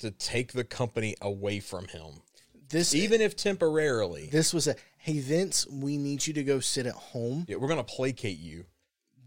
[0.00, 2.22] to take the company away from him.
[2.68, 4.28] This even if temporarily.
[4.30, 7.46] This was a hey Vince, we need you to go sit at home.
[7.48, 8.66] Yeah, we're gonna placate you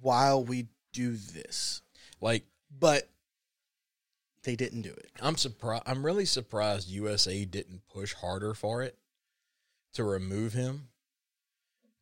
[0.02, 1.82] while we do this.
[2.22, 2.46] like
[2.80, 3.10] But
[4.44, 5.12] they didn't do it.
[5.22, 8.98] i'm surprised i'm really surprised usa didn't push harder for it
[9.94, 10.88] to remove him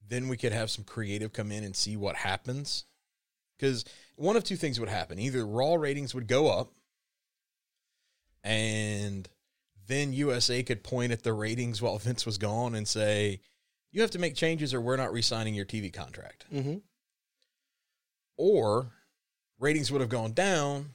[0.08, 2.86] then we could have some creative come in and see what happens
[3.58, 3.84] because
[4.16, 6.72] one of two things would happen either raw ratings would go up
[8.44, 9.28] and
[9.88, 13.40] then usa could point at the ratings while vince was gone and say
[13.92, 16.78] you have to make changes or we're not re-signing your tv contract Mm-hmm.
[18.38, 18.88] Or
[19.60, 20.92] ratings would have gone down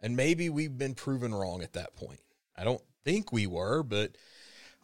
[0.00, 2.20] and maybe we've been proven wrong at that point
[2.56, 4.12] i don't think we were but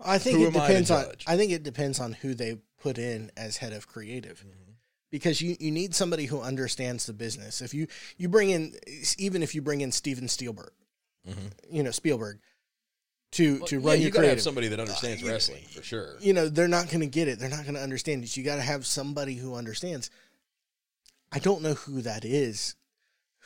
[0.04, 1.04] I think it am I to depends on.
[1.26, 4.72] I think it depends on who they put in as head of creative, mm-hmm.
[5.10, 7.60] because you, you need somebody who understands the business.
[7.60, 8.74] If you you bring in,
[9.18, 10.72] even if you bring in Steven Spielberg,
[11.28, 11.46] mm-hmm.
[11.70, 12.38] you know Spielberg,
[13.32, 16.16] to to yeah, run you your creative, have somebody that uh, understands wrestling for sure
[16.20, 17.38] you know they're not going to get it.
[17.38, 18.36] They're not going to understand it.
[18.36, 20.10] You got to have somebody who understands.
[21.32, 22.74] I don't know who that is,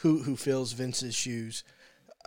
[0.00, 1.64] who who fills Vince's shoes.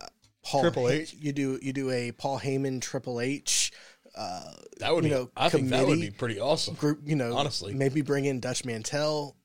[0.01, 0.07] Uh,
[0.43, 1.13] Paul Triple Ha- H.
[1.13, 3.71] You do you do a Paul Heyman Triple H.
[4.15, 7.35] Uh, that would you be i think that would be pretty awesome group, you know,
[7.37, 7.73] Honestly.
[7.73, 9.37] maybe bring in Dutch Mantell.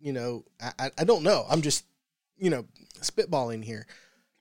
[0.00, 1.46] You know, I, I, I don't know.
[1.48, 1.84] I'm just,
[2.36, 2.66] you know,
[3.00, 3.86] spitballing here.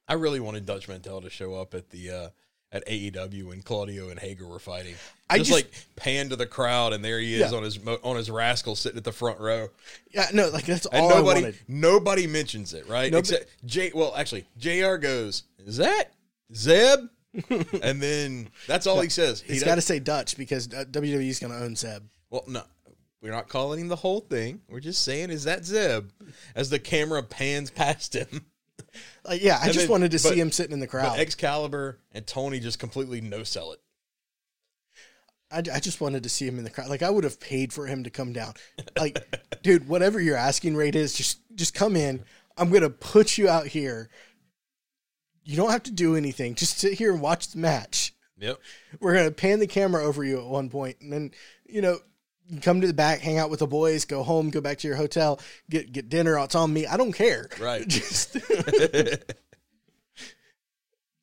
[0.08, 2.28] i really wanted dutch mantell to show up at the uh
[2.72, 4.96] at AEW when Claudio and Hager were fighting.
[5.34, 7.58] I just, just- like pan to the crowd, and there he is Yeah.
[7.58, 9.70] on his on his rascal sitting at the front row,
[10.12, 11.58] Yeah, no, like that's and all I nobody wanted.
[11.68, 13.12] nobody mentions it, right?
[13.12, 13.92] Nobody- Except J.
[13.94, 14.96] Well, actually, Jr.
[14.98, 16.14] goes, "Is that
[16.56, 17.00] Zeb?"
[17.82, 19.42] and then that's all he says.
[19.42, 22.04] He He's doesn't- got to say Dutch because uh, WWE's going to own Zeb.
[22.30, 22.62] Well, no,
[23.22, 24.62] we're not calling him the whole thing.
[24.70, 26.10] We're just saying, is that Zeb?
[26.56, 28.46] As the camera pans past him.
[29.26, 31.18] Like, yeah, I And just then- wanted to but- see him sitting in the crowd.
[31.18, 33.80] Excalibur and Tony just completely no sell it.
[35.54, 36.90] I, I just wanted to see him in the crowd.
[36.90, 38.54] Like I would have paid for him to come down.
[38.98, 39.24] Like,
[39.64, 42.24] dude, whatever your asking rate is, just just come in.
[42.58, 44.10] I'm gonna put you out here.
[45.44, 46.56] You don't have to do anything.
[46.56, 48.14] Just sit here and watch the match.
[48.40, 48.60] Yep.
[49.00, 51.32] We're gonna pan the camera over you at one point, and then
[51.66, 52.00] you know,
[52.48, 54.88] you come to the back, hang out with the boys, go home, go back to
[54.88, 55.40] your hotel,
[55.70, 56.38] get get dinner.
[56.40, 56.88] It's on me.
[56.88, 57.50] I don't care.
[57.60, 57.88] Right.
[57.88, 58.38] Just,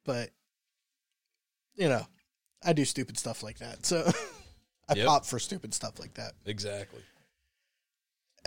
[0.04, 0.30] but
[1.74, 2.06] you know,
[2.62, 3.86] I do stupid stuff like that.
[3.86, 4.10] So
[4.88, 5.06] I Yep.
[5.06, 6.32] pop for stupid stuff like that.
[6.44, 7.00] exactly.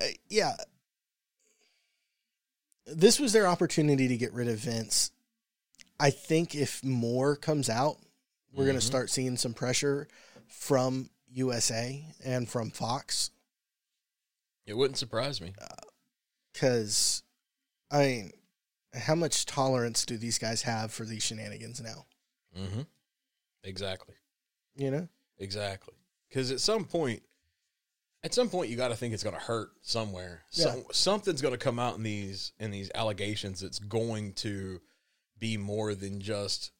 [0.02, 0.56] Uh, yeah.
[2.86, 5.12] This was their opportunity to get rid of Vince.
[6.00, 7.98] I think if more comes out,
[8.52, 10.08] we're going to start seeing some pressure
[10.48, 13.32] from USA and from Fox
[14.66, 15.54] It wouldn't surprise me.
[16.52, 17.24] because,
[17.90, 18.32] I mean,
[18.94, 22.06] how much tolerance do these guys have for these shenanigans now?
[22.58, 22.82] Mm-hmm.
[23.64, 24.16] Exactly.
[24.76, 25.08] You know?
[25.38, 25.94] Exactly.
[26.30, 27.22] Because at some point,
[28.24, 30.42] at some point, you got to think it's going to hurt somewhere.
[30.50, 34.82] So, something's going to come out in these in these allegations that's going to
[35.40, 36.72] be more than just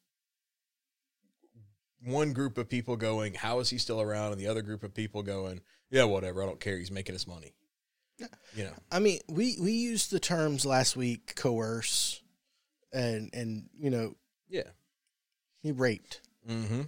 [2.04, 4.94] one group of people going, "How is he still around?" and the other group of
[4.94, 5.60] people going,
[5.90, 6.42] "Yeah, whatever.
[6.42, 6.78] I don't care.
[6.78, 7.52] He's making us money."
[8.54, 8.72] You know.
[8.92, 12.22] I mean, we, we used the terms last week coerce
[12.92, 14.14] and, and, you know,
[14.48, 14.68] Yeah.
[15.62, 16.20] he raped.
[16.48, 16.82] Mm-hmm.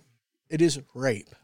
[0.51, 1.35] It is rape.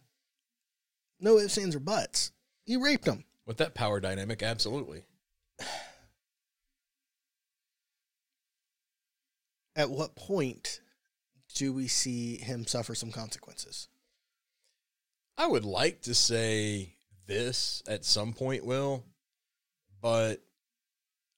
[1.20, 2.32] No ifs, ands, or buts.
[2.64, 3.24] He raped him.
[3.46, 5.04] With that power dynamic, absolutely.
[9.74, 10.80] At what point
[11.54, 13.88] do we see him suffer some consequences?
[15.38, 16.94] I would like to say
[17.26, 19.04] this at some point, Will,
[20.00, 20.42] but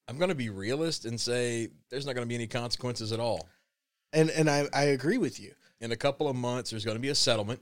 [0.08, 3.20] I'm going to be realist and say there's not going to be any consequences at
[3.20, 3.48] all.
[4.12, 5.52] And and I, I agree with you.
[5.84, 7.60] In a couple of months, there's going to be a settlement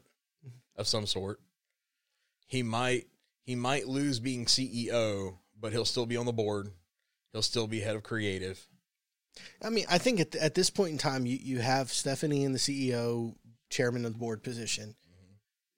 [0.76, 1.40] of some sort.
[2.46, 3.08] He might
[3.44, 6.68] he might lose being CEO, but he'll still be on the board.
[7.32, 8.64] He'll still be head of creative.
[9.60, 12.52] I mean, I think at, at this point in time, you, you have Stephanie in
[12.52, 13.34] the CEO,
[13.70, 14.94] chairman of the board position.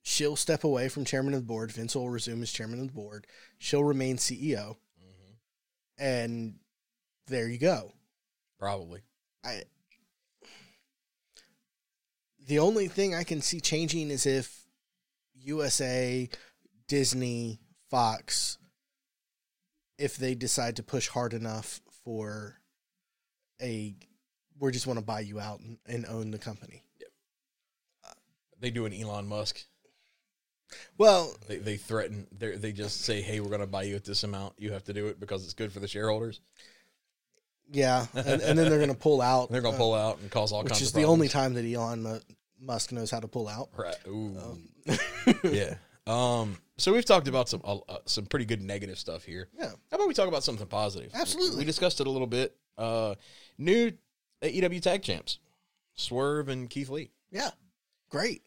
[0.03, 1.73] She'll step away from chairman of the board.
[1.73, 3.27] Vince will resume as chairman of the board.
[3.57, 4.77] She'll remain CEO.
[5.01, 5.33] Mm-hmm.
[5.97, 6.57] And
[7.27, 7.93] there you go.
[8.59, 9.01] Probably.
[9.43, 9.63] I
[12.47, 14.65] the only thing I can see changing is if
[15.35, 16.29] USA,
[16.89, 18.59] Disney, Fox,
[19.99, 22.61] if they decide to push hard enough for
[23.63, 23.95] a,
[24.59, 26.83] we just want to buy you out and, and own the company.
[28.61, 29.61] They do an Elon Musk.
[30.97, 32.27] Well, They they threaten.
[32.33, 34.55] They they just say, "Hey, we're going to buy you at this amount.
[34.59, 36.41] You have to do it because it's good for the shareholders."
[37.75, 39.51] Yeah, and, and then they're going to pull out.
[39.51, 40.73] They're going to uh, pull out and cause all kinds.
[40.73, 40.77] Of.
[40.77, 42.21] Which is the only time that Elon
[42.61, 43.69] Musk knows how to pull out.
[43.77, 43.97] Right.
[44.07, 44.37] Ooh.
[44.39, 44.99] Um,
[45.45, 45.75] yeah.
[46.07, 46.57] Um.
[46.77, 49.49] So we've talked about some uh, uh, some pretty good negative stuff here.
[49.59, 49.71] Yeah.
[49.91, 51.11] How about we talk about something positive?
[51.15, 51.59] Absolutely.
[51.59, 52.57] We discussed it a little bit.
[52.77, 53.15] Uh,
[53.59, 53.93] new
[54.43, 55.39] AEW tag champs,
[55.95, 57.11] Swerve and Keith Lee.
[57.31, 57.51] yeah,
[58.11, 58.43] great.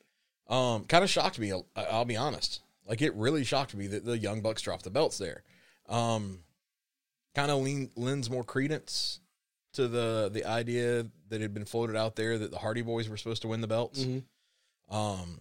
[0.49, 1.51] Um, kind of shocked me.
[1.51, 2.61] I'll, I'll be honest.
[2.87, 5.43] Like it really shocked me that the Young Bucks dropped the belts there.
[5.89, 6.39] Um,
[7.37, 9.19] kind of lean, lends more credence
[9.73, 13.15] to the the idea that had been floated out there that the Hardy Boys were
[13.17, 13.99] supposed to win the belts.
[14.03, 14.23] Mhm.
[14.89, 15.39] Um,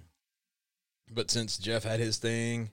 [1.10, 2.70] but since Jeff had his thing,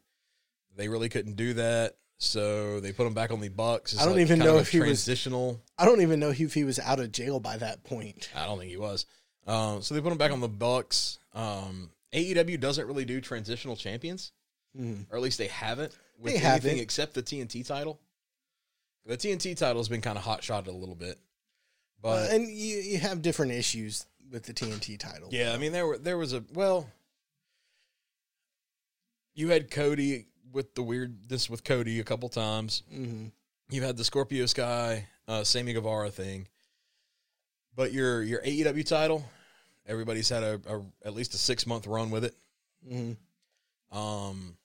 [0.75, 1.95] they really couldn't do that.
[2.17, 3.93] So they put him back on the Bucks.
[3.93, 5.61] It's I don't like even know if he was- transitional.
[5.77, 8.29] I don't even know if he was out of jail by that point.
[8.35, 9.05] I don't think he was.
[9.45, 11.17] Um, so they put him back on the Bucks.
[11.33, 14.31] Um, AEW doesn't really do transitional champions,
[14.77, 15.05] Mhm.
[15.09, 16.79] or at least they haven't with They anything haven't.
[16.79, 17.99] except the TNT title.
[19.05, 21.19] The TNT title has been kind of hot shotted a little bit,
[22.01, 25.29] but Uh, and you, you have different issues with the TNT title.
[25.31, 26.89] yeah, I mean there were there was a well,
[29.35, 32.83] you had Cody with the weirdness with Cody a couple times.
[32.89, 33.27] hmm
[33.69, 36.47] You had the Scorpio Sky, uh, Sammy Guevara thing,
[37.75, 39.25] but your your AEW title,
[39.85, 42.35] everybody's had a, a at least a six month run with it.
[42.87, 43.13] hmm
[43.91, 44.55] Um,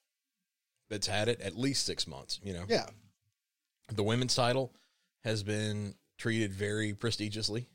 [0.89, 2.39] that's had it at least six months.
[2.43, 2.87] You know, Yeah.
[3.93, 4.73] The women's title
[5.25, 7.67] has been treated very prestigiously.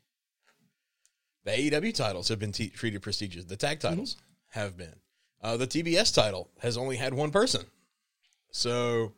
[1.44, 3.44] The AEW titles have been t- treated prestigious.
[3.44, 4.16] The tag titles
[4.50, 4.94] have been.
[5.42, 7.66] Uh, the TBS title has only had one person.
[8.50, 9.12] So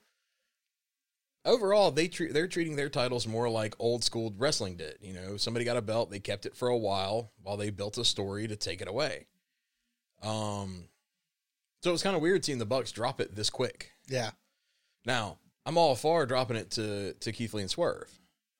[1.44, 4.98] overall, they treat they're treating their titles more like old school wrestling did.
[5.00, 7.96] You know, somebody got a belt, they kept it for a while while they built
[7.96, 9.26] a story to take it away.
[10.22, 10.88] Um,
[11.82, 13.92] so it was kind of weird seeing the Bucks drop it this quick.
[14.08, 14.30] Yeah.
[15.04, 18.08] Now, I'm all for dropping it to to Keith Lee and Swerve.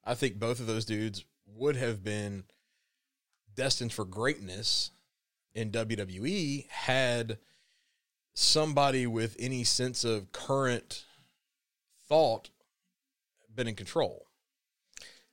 [0.05, 2.45] I think both of those dudes would have been
[3.55, 4.91] destined for greatness
[5.55, 7.39] in WWE had
[8.35, 11.05] somebody with any sense of current
[12.09, 12.51] thought
[13.55, 14.27] been in control.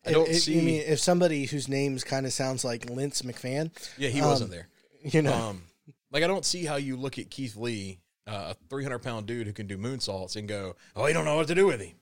[0.06, 0.56] I don't see.
[0.56, 4.28] You mean if somebody whose names kind of sounds like Lince McFan, yeah, he um,
[4.28, 4.68] wasn't there.
[5.04, 5.64] You know, Um,
[6.12, 9.48] like I don't see how you look at Keith Lee, uh, a 300 pound dude
[9.48, 11.96] who can do moonsaults, and go, "Oh, you don't know what to do with him."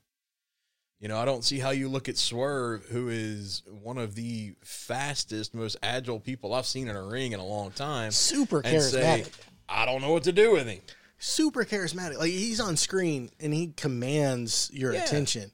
[0.99, 4.53] You know, I don't see how you look at Swerve, who is one of the
[4.63, 8.82] fastest, most agile people I've seen in a ring in a long time, super and
[8.84, 9.32] say, charismatic.
[9.67, 10.80] "I don't know what to do with him."
[11.24, 12.17] super charismatic.
[12.17, 15.03] Like he's on screen and he commands your Yeah.
[15.03, 15.51] attention.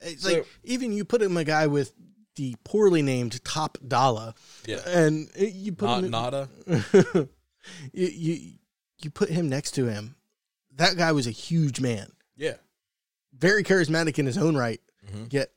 [0.00, 1.92] It's So- like even you put him a guy with
[2.34, 4.34] the poorly named Top Dolla,
[4.66, 6.48] Yeah, and you put not him in- nada.
[7.92, 8.52] you, you
[9.04, 10.16] you put him next to him.
[10.76, 12.54] That guy was a huge man, Yeah,
[13.36, 14.80] very charismatic in his own right.
[15.06, 15.32] Mhm.
[15.32, 15.52] Yet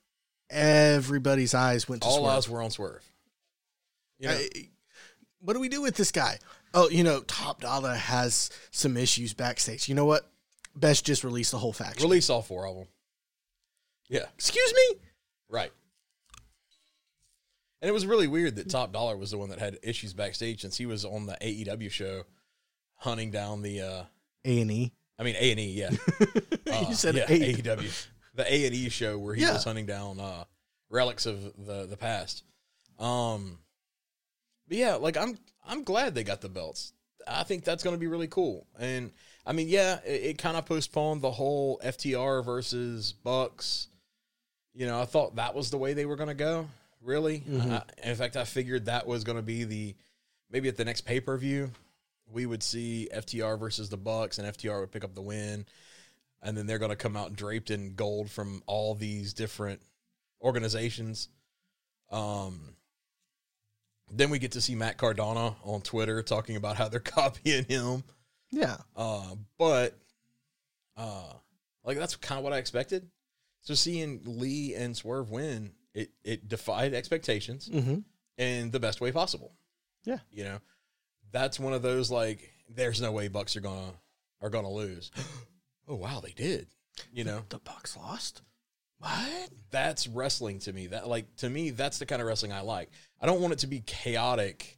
[0.49, 2.31] everybody's eyes went to all Swerve.
[2.31, 3.03] eyes were on Swerve.
[4.19, 4.69] You know, I-
[5.39, 6.39] what do we do with this guy?
[6.73, 9.87] Oh, you know, Top Dolla has some issues backstage.
[9.89, 10.29] You know what?
[10.75, 12.03] Best just release the whole faction.
[12.03, 12.87] release all four of them.
[14.09, 14.99] Yeah, Excuse me?
[15.49, 15.71] Right.
[17.81, 20.61] And it was really weird that Top Dolla was the one that had issues backstage
[20.61, 22.23] since he was on the AEW show
[23.03, 24.03] hunting down the uh
[24.45, 24.91] A and E.
[25.19, 25.89] I mean A and E, yeah.
[26.71, 28.07] Uh, You said yeah, A- AEW.
[28.35, 29.53] The A and E show where he Yeah.
[29.53, 30.45] was hunting down uh
[30.89, 32.43] relics of the the past.
[32.99, 33.59] Um
[34.67, 36.93] but yeah, like I'm I'm glad they got the belts.
[37.27, 38.67] I think that's going to be really cool.
[38.77, 39.11] And
[39.45, 43.87] I mean, yeah, it, it kind of postponed the whole FTR versus Bucks.
[44.73, 46.67] You know, I thought that was the way they were going to go.
[47.01, 47.71] Really, Mhm.
[47.71, 49.95] I- in fact, I figured that was going to be the
[50.49, 51.71] maybe at the next pay per view
[52.31, 55.65] we would see FTR versus the Bucks, and FTR would pick up the win,
[56.41, 59.81] and then they're going to come out draped in gold from all these different
[60.41, 61.29] organizations.
[62.09, 62.75] Um,
[64.11, 68.03] then we get to see Matt Cardona on Twitter talking about how they're copying him.
[68.51, 68.77] Yeah.
[68.95, 69.97] Uh, but
[70.97, 71.33] uh,
[71.83, 73.09] like that's kind of what I expected.
[73.61, 77.99] So seeing Lee and Swerve win, it it defied expectations Mm-hmm.
[78.37, 79.53] in the best way possible.
[80.05, 80.17] Yeah.
[80.31, 80.59] you know,
[81.33, 83.91] that's one of those like, there's no way Bucks are gonna
[84.41, 85.11] are gonna lose.
[85.89, 86.67] oh wow, they did.
[87.11, 88.41] You know, The Bucks lost.
[88.99, 89.49] What?
[89.71, 90.87] that's wrestling to me.
[90.87, 92.89] That like to me, that's the kind of wrestling I like.
[93.19, 94.77] I don't want it to be chaotic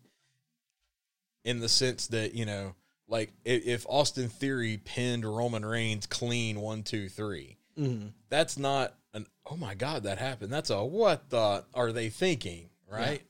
[1.44, 2.74] in the sense that, you know,
[3.08, 8.08] like if, Austin Theory pinned Roman Reigns clean one, two, three, Mm-hmm.
[8.30, 10.52] that's not an oh my god, that happened.
[10.52, 13.22] That's a what the are they thinking, right?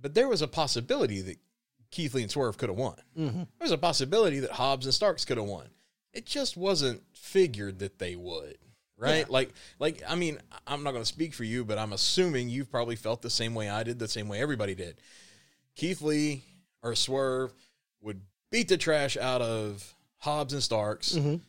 [0.00, 1.38] But there was a possibility that
[1.90, 2.96] Keith Lee and Swerve could have won.
[3.18, 3.36] Mm-hmm.
[3.38, 5.68] There was a possibility that Hobbs and Starks could have won.
[6.12, 8.56] It just wasn't figured that they would,
[8.96, 9.18] right?
[9.18, 9.24] Yeah.
[9.28, 12.70] Like, like I mean, I'm not going to speak for you, but I'm assuming you've
[12.70, 14.96] probably felt the same way I did, the same way everybody did.
[15.74, 16.42] Keith Lee
[16.82, 17.52] or Swerve
[18.00, 18.20] would
[18.50, 21.12] beat the trash out of Hobbs and Starks.
[21.12, 21.40] Mhm.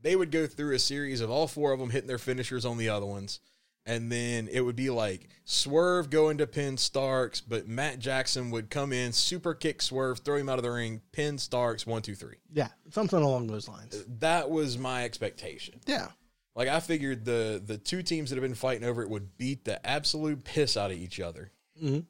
[0.00, 2.78] They would go through a series of all four of them hitting their finishers on
[2.78, 3.40] the other ones.
[3.86, 8.70] And then it would be like Swerve going to pin Starks, but Matt Jackson would
[8.70, 12.14] come in, super kick Swerve, throw him out of the ring, pin Starks, one, two,
[12.14, 12.36] three.
[12.50, 12.68] Yeah.
[12.90, 14.02] Something along those lines.
[14.20, 15.80] That was my expectation.
[15.86, 16.08] Yeah.
[16.56, 19.64] Like I figured the the two teams that have been fighting over it would beat
[19.64, 21.50] the absolute piss out of each other,
[21.82, 22.00] Mm-hmm.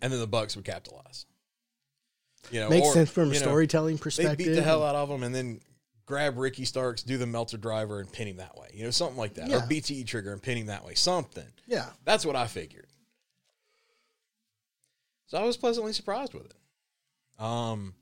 [0.00, 1.26] and then the Bucks would capitalize.
[2.50, 4.38] You know, Makes or, sense from a know, storytelling They perspective.
[4.38, 5.60] beat the hell out of them, and then
[6.12, 8.68] grab Ricky Starks, do the Meltzer driver, and pin him that way.
[8.74, 10.92] You know, something like that, or BTE trigger and pin him that way.
[10.94, 11.46] Something.
[11.66, 11.86] Yeah.
[12.04, 12.86] That's what I figured.
[15.26, 17.42] So I was pleasantly surprised with it.
[17.42, 17.94] Um,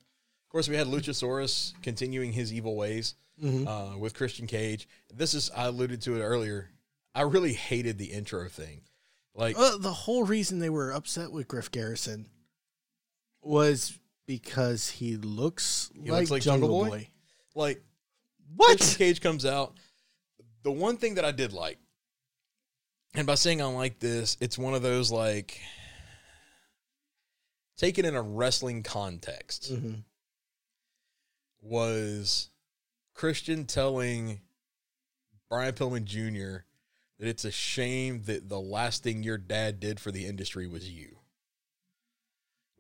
[0.47, 3.67] of course, we had Luchasaurus continuing his evil ways Mhm.
[3.95, 4.89] uh, with Christian Cage.
[5.15, 6.71] This is I alluded to it earlier.
[7.15, 8.83] I really hated the intro thing.
[9.35, 12.29] Like, Uh, the whole reason they were upset with Griff Garrison
[13.41, 13.97] was
[14.27, 16.99] because he looks He like, looks like Jungle, Jungle Boy.
[16.99, 17.09] Boy?
[17.55, 17.83] like
[18.57, 18.79] What?
[18.79, 19.75] Christian Cage comes out.
[20.63, 21.79] The one thing that I did like,
[23.15, 25.59] and by saying I like this, it's one of those like
[27.77, 29.73] taken in a wrestling context.
[29.73, 30.05] Mhm.
[31.63, 32.49] was
[33.13, 34.41] Christian telling
[35.51, 36.65] Brian Pillman Jr.
[37.19, 40.89] that it's a shame that the last thing your dad did for the industry was
[40.89, 41.19] you.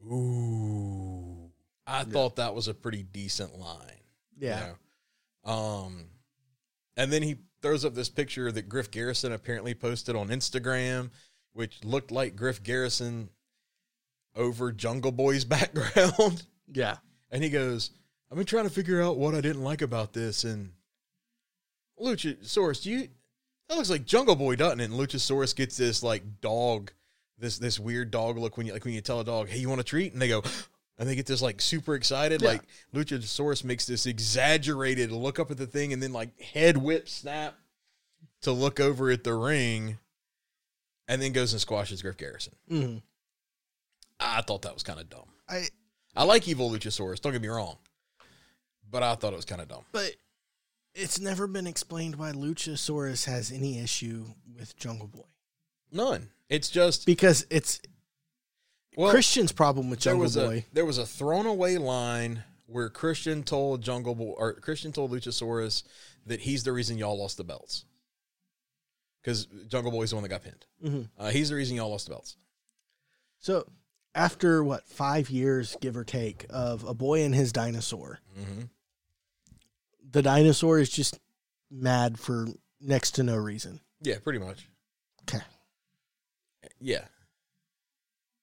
[0.06, 1.50] Ooh.
[1.86, 4.00] I thought that was a pretty decent line.
[4.38, 4.60] you Yeah.
[4.60, 4.76] know?
[5.45, 6.07] Um
[6.97, 11.11] and then he throws up this picture that Griff Garrison apparently posted on Instagram,
[11.53, 13.30] which looked like Griff Garrison
[14.34, 16.45] over Jungle Boy's background.
[16.72, 16.97] Yeah.
[17.30, 17.91] And he goes,
[18.30, 20.45] I've been trying to figure out what I didn't like about this.
[20.45, 20.72] And
[22.01, 23.09] Luchasaurus, do you
[23.68, 24.91] that looks like Jungle Boy, doesn't it?
[24.91, 26.93] And Luchasaurus gets this like dog,
[27.38, 29.68] this this weird dog look when you like when you tell a dog, hey, you
[29.68, 30.12] want a treat?
[30.12, 30.43] And they go,
[31.01, 32.42] and they get this like super excited.
[32.42, 32.48] Yeah.
[32.51, 32.62] Like
[32.94, 37.55] Luchasaurus makes this exaggerated look up at the thing and then like head whip snap
[38.42, 39.98] to look over at the ring
[41.09, 42.55] and then goes and squashes Griff Garrison.
[42.68, 42.96] hmm
[44.20, 45.28] I thought that was kind of dumb.
[45.48, 45.68] I
[46.14, 47.78] I like Evil Luchasaurus, don't get me wrong.
[48.90, 49.84] But I thought it was kind of dumb.
[49.92, 50.12] but
[50.94, 55.22] it's never been explained why Luchasaurus has any issue with Jungle Boy
[55.90, 56.28] None.
[56.51, 57.80] It's just because it's
[58.97, 60.64] well, Christian's problem with there Jungle was Boy.
[60.70, 65.11] a there was a thrown away line where Christian told Jungle Boy or Christian told
[65.12, 65.82] Luchasaurus
[66.26, 67.84] that he's the reason y'all lost the belts.
[69.22, 70.66] Because Jungle Boy's the one that got pinned.
[70.82, 71.09] Mhm.
[71.18, 72.36] Uh, he's the reason y'all lost the belts.
[73.38, 73.66] So
[74.14, 78.62] after what five years, give or take, of a boy and his dinosaur, Mm-hmm.
[80.11, 81.18] the dinosaur is just
[81.70, 82.47] mad for
[82.80, 83.80] next to no reason.
[84.01, 84.66] Yeah, pretty much.
[85.22, 85.45] Okay.
[86.80, 87.05] Yeah.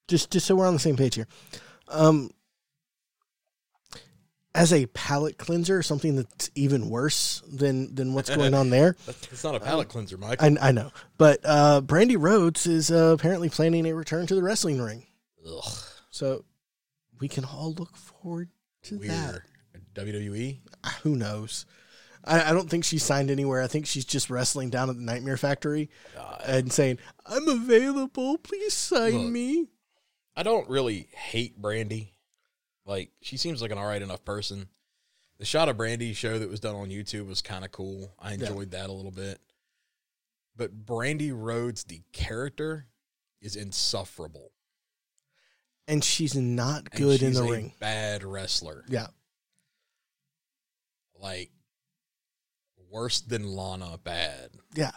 [0.07, 1.27] Just just so we're on the same page here.
[1.89, 2.31] Um
[4.57, 8.95] as a palate cleanser, something that's even worse than than what's going on there.
[9.05, 10.41] That's not a palate cleanser, Mike.
[10.41, 14.41] I, I know, but uh, Brandi Rhodes is uh, apparently planning a return to the
[14.41, 15.05] wrestling ring,
[15.47, 15.63] Ugh,
[16.09, 16.43] so
[17.19, 18.49] we can all look forward
[18.83, 19.41] to that.
[19.93, 20.59] WWE?
[20.83, 21.67] Ah, Who knows?
[22.23, 23.61] I, I don't think she's signed anywhere.
[23.61, 26.41] I think she's just wrestling down at the Nightmare Factory God.
[26.47, 26.97] and saying,
[27.27, 28.39] "I'm available.
[28.39, 29.31] Please sign Look.
[29.31, 29.67] me."
[30.37, 32.09] I don't really hate Brandi.
[32.85, 34.69] Like she seems like an all right enough person,
[35.39, 38.11] The shot of Brandy show that was done on YouTube was kind of cool.
[38.17, 38.47] I Yeah.
[38.47, 39.39] enjoyed that a little bit.
[40.55, 42.87] But Brandi Rhodes, the character,
[43.41, 44.51] is insufferable.
[45.87, 47.73] And she's not good in the a ring.
[47.79, 48.83] Bad wrestler.
[48.89, 49.07] Yeah.
[51.19, 51.51] Like
[52.89, 54.51] worse than Lana bad.
[54.73, 54.91] Yeah.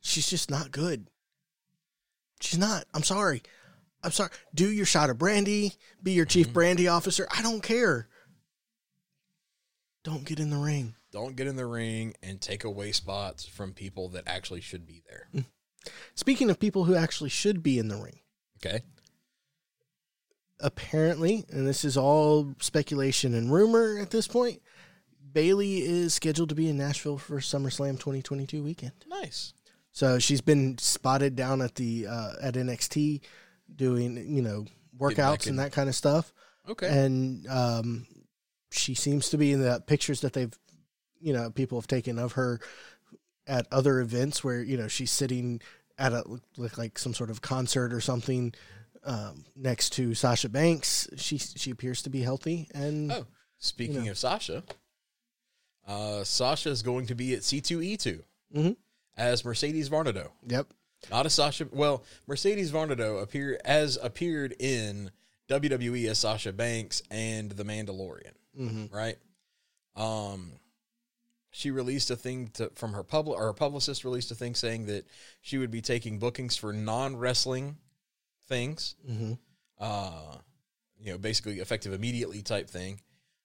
[0.00, 1.08] She's just not good.
[2.40, 2.84] She's not.
[2.94, 3.42] I'm sorry.
[4.04, 4.30] I'm sorry.
[4.54, 5.74] Do your shot of brandy.
[6.02, 6.30] Be your Mm-hmm.
[6.30, 7.26] chief brandy officer.
[7.36, 8.08] I don't care.
[10.04, 10.94] Don't get in the ring.
[11.12, 15.02] Don't get in the ring and take away spots from people that actually should be
[15.08, 15.28] there.
[16.14, 18.20] Speaking of people who actually should be in the ring,
[18.64, 18.80] Okay.
[20.60, 24.62] apparently, and this is all speculation and rumor at this point,
[25.32, 28.92] Bayley is scheduled to be in Nashville for SummerSlam 2022 weekend.
[29.08, 29.54] Nice.
[29.92, 33.20] So she's been spotted down at the uh, at NXT
[33.76, 34.66] doing you know
[34.98, 36.32] workouts and that kind of stuff.
[36.68, 36.86] Okay.
[36.88, 38.06] and um,
[38.70, 40.56] she seems to be in the pictures that they've,
[41.20, 42.60] you know, people have taken of her
[43.48, 45.60] at other events where you know she's sitting
[45.98, 46.22] at a
[46.56, 48.54] like, like some sort of concert or something
[49.04, 51.08] um, next to Sasha Banks.
[51.16, 53.26] She she appears to be healthy and oh,
[53.58, 54.12] speaking know.
[54.12, 54.62] of Sasha,
[55.86, 58.22] uh, Sasha is going to be at C2E2
[58.54, 58.76] Mhm.
[59.16, 60.30] as Mercedes Varnado.
[60.46, 60.68] yep,
[61.10, 61.66] Not a Sasha.
[61.72, 65.10] Well, Mercedes Varnado appear as appeared in
[65.48, 68.32] WWE as Sasha Banks and The Mandalorian.
[68.56, 69.16] hmm right?
[69.96, 70.52] Um,
[71.50, 74.86] she released a thing to, from her public, or her publicist released a thing saying
[74.86, 75.06] that
[75.42, 77.76] she would be taking bookings for non wrestling
[78.48, 78.94] things.
[79.06, 79.32] hmm
[79.78, 80.36] Uh,
[80.98, 83.00] you know, basically effective immediately type thing.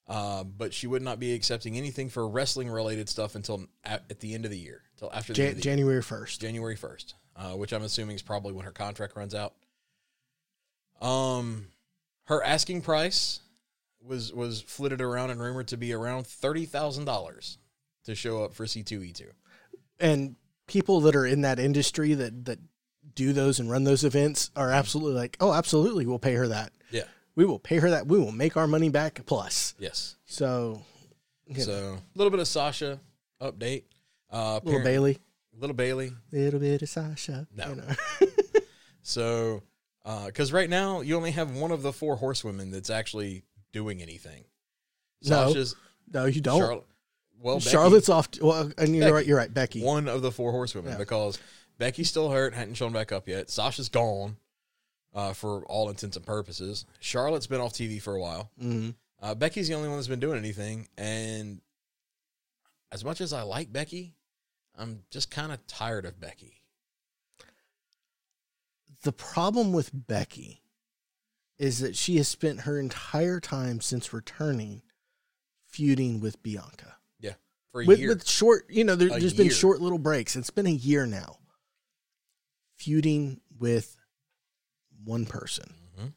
[0.08, 4.22] Uh, but she would not be accepting anything for wrestling related stuff until at, at
[4.22, 5.62] the end of the year, until after Jan- the.
[5.62, 6.40] January first.
[6.40, 9.54] January first, uh, which I'm assuming is probably when her contract runs out.
[11.02, 11.68] Um,
[12.26, 13.42] her asking price
[14.02, 17.58] was was flitted around and rumored to be around thirty thousand dollars
[18.06, 19.32] to show up for C two E two.
[20.00, 20.36] and
[20.66, 22.60] people that are in that industry that that
[23.16, 26.72] do those and run those events are absolutely like, oh, absolutely, we'll pay her that.
[26.92, 27.04] Yeah.
[27.36, 28.08] We will pay her that.
[28.08, 29.76] We will make our money back plus.
[29.80, 30.18] Yes.
[30.26, 30.82] So,
[31.58, 33.00] So a little bit of Sasha
[33.42, 33.84] update.
[34.30, 35.20] Uh, little Bayley,
[35.60, 36.12] Little Bayley.
[36.32, 37.48] little bit of Sasha.
[37.56, 37.70] No.
[37.70, 37.88] you know.
[39.02, 39.64] So,
[40.26, 44.44] because right now you only have one of the four horsewomen that's actually doing anything.
[45.24, 45.48] No.
[45.48, 45.76] Sasha's
[46.14, 46.60] no, you don't.
[46.60, 46.84] Charlotte.
[47.40, 48.28] Well, Becky- Charlotte's off.
[48.42, 49.14] Well, and you're Becky.
[49.14, 49.26] right.
[49.26, 49.82] You're right, Becky.
[49.82, 50.98] one of the four horsewomen Yeah.
[50.98, 51.40] because
[51.78, 53.50] Becky's still hurt, hadn't shown back up yet.
[53.50, 54.36] Sasha's gone
[55.16, 56.86] uh, for all intents and purposes.
[57.00, 58.52] Charlotte's been off TV for a while.
[58.60, 58.90] hmm
[59.22, 60.90] Uh, Becky's the only one that's been doing anything.
[60.98, 61.62] And
[62.92, 64.16] as much as I like Becky,
[64.78, 66.62] I'm just kind of tired of Becky.
[69.04, 70.62] The problem with Becky
[71.58, 74.82] is that she has spent her entire time since returning
[75.66, 76.98] feuding with Bianca.
[77.72, 80.36] For a with, year, with short, you know, there, there's been short little breaks.
[80.36, 81.38] It's been a year now.
[82.76, 83.98] Feuding with
[85.04, 85.74] one person.
[85.98, 86.08] Mm-hmm.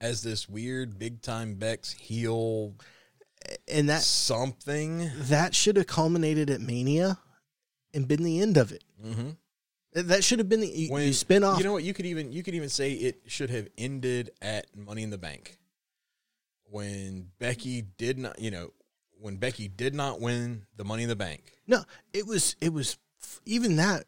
[0.00, 2.74] as this weird big time Bex heel
[3.68, 5.10] And that something.
[5.16, 7.18] that should have culminated at Mania
[7.94, 8.84] and been the end of it.
[9.04, 9.30] Mm-hmm.
[9.94, 11.58] That should have been the you, when you spin off.
[11.58, 11.84] You know what?
[11.84, 15.18] You could even you could even say it should have ended at Money in the
[15.18, 15.58] Bank
[16.64, 18.38] when Becky did not.
[18.38, 18.72] You know,
[19.20, 21.52] when Becky did not win the Money in the Bank.
[21.66, 21.84] no,
[22.14, 22.96] it was it was
[23.44, 24.04] even that.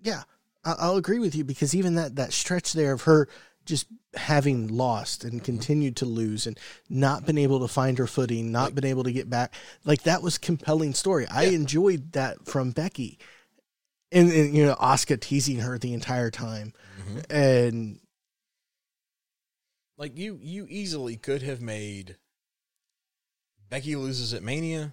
[0.00, 0.22] Yeah,
[0.64, 3.28] I, I'll agree with you because even that that stretch there of her
[3.64, 6.58] just having lost and continued to lose and
[6.88, 9.54] not been able to find her footing, not Like- been able to get back,
[9.84, 11.26] like that was compelling story.
[11.28, 13.18] I enjoyed that from Becky,
[14.10, 17.18] and, and you know Asuka teasing her the entire time, mm-hmm.
[17.30, 18.00] and
[19.96, 22.16] Like you, you easily could have made
[23.68, 24.92] Becky loses at Mania.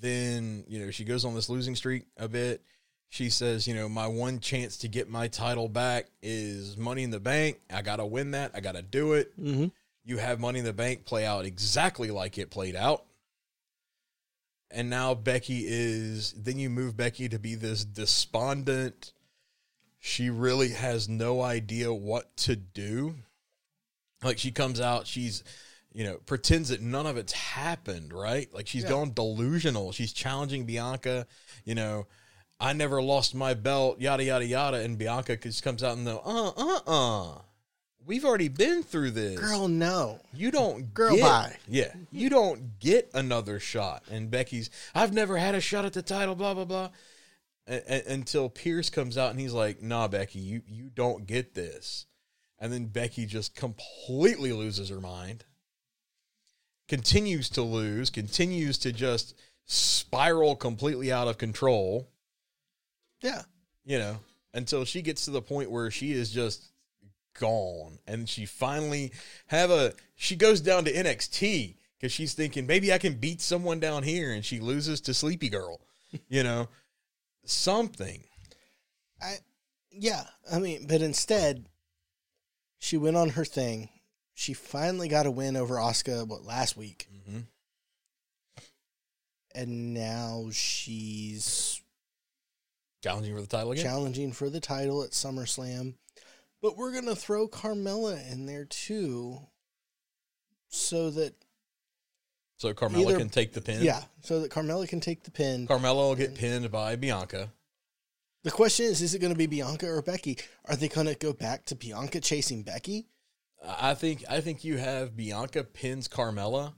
[0.00, 2.62] Then you know she goes on this losing streak a bit.
[3.10, 7.10] She says, you know, my one chance to get my title back is Money in
[7.10, 7.58] the Bank.
[7.72, 8.50] I gotta win that.
[8.54, 9.38] I gotta do it.
[9.40, 9.72] mhm.
[10.04, 13.04] you have Money in the Bank play out exactly like it played out.
[14.70, 19.12] And now Becky is, then you move Becky to be this despondent.
[19.98, 23.14] She really has no idea what to do.
[24.22, 25.42] Like she comes out, she's,
[25.92, 28.52] you know, pretends that none of it's happened, right?
[28.52, 28.90] Like she's Yeah.
[28.90, 29.92] gone delusional.
[29.92, 31.26] She's challenging Bianca,
[31.64, 32.06] you know,
[32.60, 34.76] I never lost my belt, yada, yada, yada.
[34.78, 37.38] And Bianca just comes out and go, uh, uh, uh.
[38.04, 39.38] We've already been through this.
[39.38, 41.56] girl, no, You don't Girl, get, bye.
[41.68, 44.02] Yeah, you don't get another shot.
[44.10, 46.34] And Becky's, I've never had a shot at the title.
[46.34, 46.88] Blah blah blah.
[47.68, 51.54] A- a- until Pearce comes out and he's like, "Nah, Becky, you you don't get
[51.54, 52.06] this."
[52.58, 55.44] And then Becky just completely loses her mind.
[56.88, 59.34] continues to lose, continues to just
[59.66, 62.08] spiral completely out of control,
[63.20, 63.42] Yeah.
[63.84, 64.18] you know,
[64.54, 66.70] until she gets to the point where she is just
[67.38, 69.12] gone and she finally
[69.46, 73.78] have a she goes down to NXT cuz she's thinking maybe I can beat someone
[73.80, 75.80] down here and she loses to Sleepy Girl,
[76.28, 76.68] you know.
[77.44, 78.24] Something.
[79.22, 79.36] I
[79.90, 81.66] yeah, I mean, but instead
[82.78, 83.88] she went on her thing.
[84.34, 87.08] She finally got a win over Asuka what last week.
[87.28, 87.46] Mhm.
[89.54, 91.80] And now she's
[93.02, 93.84] Challenging for the title again.
[93.84, 95.94] challenging for the title at SummerSlam.
[96.60, 99.40] But we're going to throw Carmella in there too
[100.68, 101.34] so that
[102.56, 103.82] so Carmella Either- can take the pin.
[103.82, 105.68] yeah, so that Carmella can take the pin.
[105.68, 107.52] Carmella will get pinned by Bianca.
[108.42, 110.38] The question is is it going to be Bianca or Becky?
[110.64, 113.06] Are they going to go back to Bianca chasing Becky?
[113.64, 116.74] I think I think you have Bianca pins Carmella,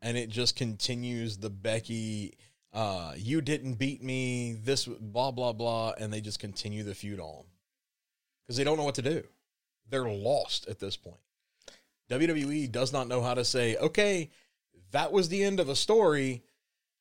[0.00, 2.34] and it just continues the Becky.
[2.72, 4.52] Uh, you didn't beat me.
[4.62, 7.44] This blah blah blah, and they just continue the feud on
[8.42, 9.24] because they don't know what to do.
[9.88, 11.20] They're lost at this point.
[12.10, 14.30] WWE does not know how to say, okay,
[14.92, 16.42] that was the end of a story.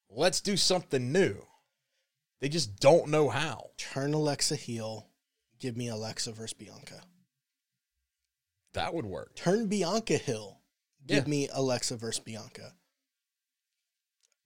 [0.10, 1.46] Let's do something new.
[2.40, 3.72] They just don't know how.
[3.78, 5.08] Turn Alexa heel.
[5.60, 7.02] Give me Alexa versus Bianca.
[8.74, 9.36] That would work.
[9.36, 10.60] Turn Bianca heel.
[11.06, 11.30] Give Yeah.
[11.30, 12.74] me Alexa versus Bianca.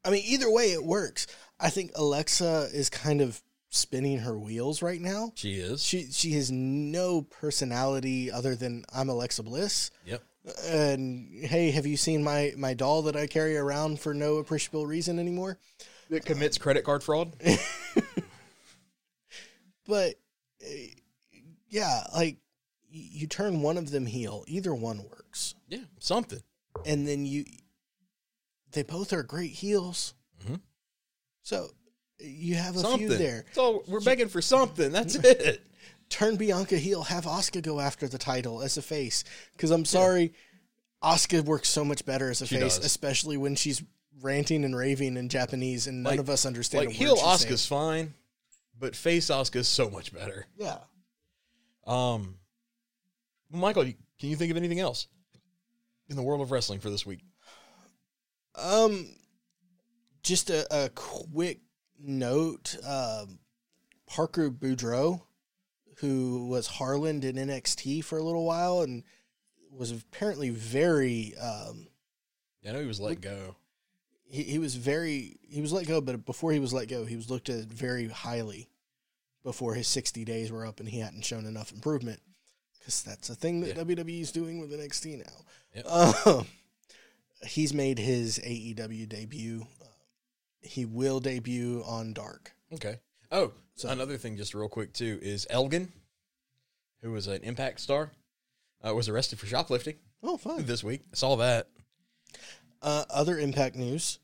[0.04, 1.28] I mean, either way, it works.
[1.60, 5.32] I think Alexa is kind of spinning her wheels right now.
[5.36, 5.84] She is.
[5.84, 9.92] She she has no personality other than I'm Alexa Bliss.
[10.06, 10.24] Yep.
[10.66, 14.88] And hey, have you seen my my doll that I carry around for no appreciable
[14.88, 15.60] reason anymore?
[16.10, 17.34] That commits credit card fraud.
[19.88, 20.16] But
[20.64, 20.70] uh,
[21.70, 22.38] yeah, like
[22.90, 25.56] you turn one of them heel, either one works.
[25.68, 26.42] yeah, something.
[26.86, 27.46] And then you
[28.74, 30.14] they both are great heels.
[30.46, 30.60] Mhm.
[31.44, 31.70] So
[32.20, 33.08] you have a something.
[33.10, 33.46] few there.
[33.54, 34.92] So we're begging for something.
[34.92, 35.62] That's it.
[36.10, 39.24] Turn Bianca heel, have Asuka go after the title as a face.
[39.54, 40.34] Because I'm sorry,
[41.04, 42.86] Asuka works so much better as a She face, does.
[42.86, 43.82] especially when she's
[44.22, 46.86] ranting and raving in Japanese, and none Like- of us understand.
[46.88, 47.54] Like heel word she's saying.
[47.54, 48.14] Asuka's fine,
[48.78, 50.46] but face Asuka's so much better.
[50.58, 50.80] Yeah.
[51.88, 52.38] Um,
[53.50, 53.96] Michael, can
[54.30, 55.08] you think of anything else
[56.10, 57.22] in the world of wrestling for this week?
[58.56, 59.16] Um,
[60.24, 61.60] just a, a quick
[62.00, 62.76] note.
[62.86, 63.40] Um,
[64.08, 65.22] Parker Boudreaux,
[65.98, 69.04] who was Harland in NXT for a little while and
[69.72, 71.88] was apparently very, um,
[72.68, 73.56] I know he was let go.
[74.30, 77.16] he, he was very, he was let go, but before he was let go, he
[77.16, 78.68] was looked at very highly
[79.44, 82.20] before his 60 days were up and he hadn't shown enough improvement.
[82.78, 83.84] Because that's a thing that Yeah.
[83.84, 85.46] WWE is doing with NXT now.
[85.76, 85.86] Yep.
[86.28, 86.48] Um,
[87.46, 89.66] he's made his AEW debut.
[89.82, 89.86] Uh,
[90.62, 92.54] he will debut on Dark.
[92.74, 92.98] Okay.
[93.32, 95.92] Oh, So- another thing, just real quick too, is Elgin,
[97.02, 98.12] who was an Impact star,
[98.86, 100.66] uh, was arrested for shoplifting Oh, fine.
[100.66, 101.02] this week.
[101.12, 101.68] I saw that.
[102.82, 104.20] Uh, other Impact news: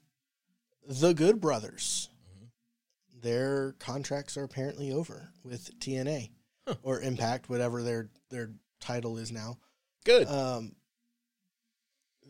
[0.88, 2.09] the Good Brothers.
[2.30, 3.20] Mm-hmm.
[3.22, 6.32] Their contracts are apparently over with TNA
[6.68, 6.76] Huh.
[6.84, 9.57] or Impact, whatever their their title is now.
[10.05, 10.28] Good.
[10.28, 10.76] Um,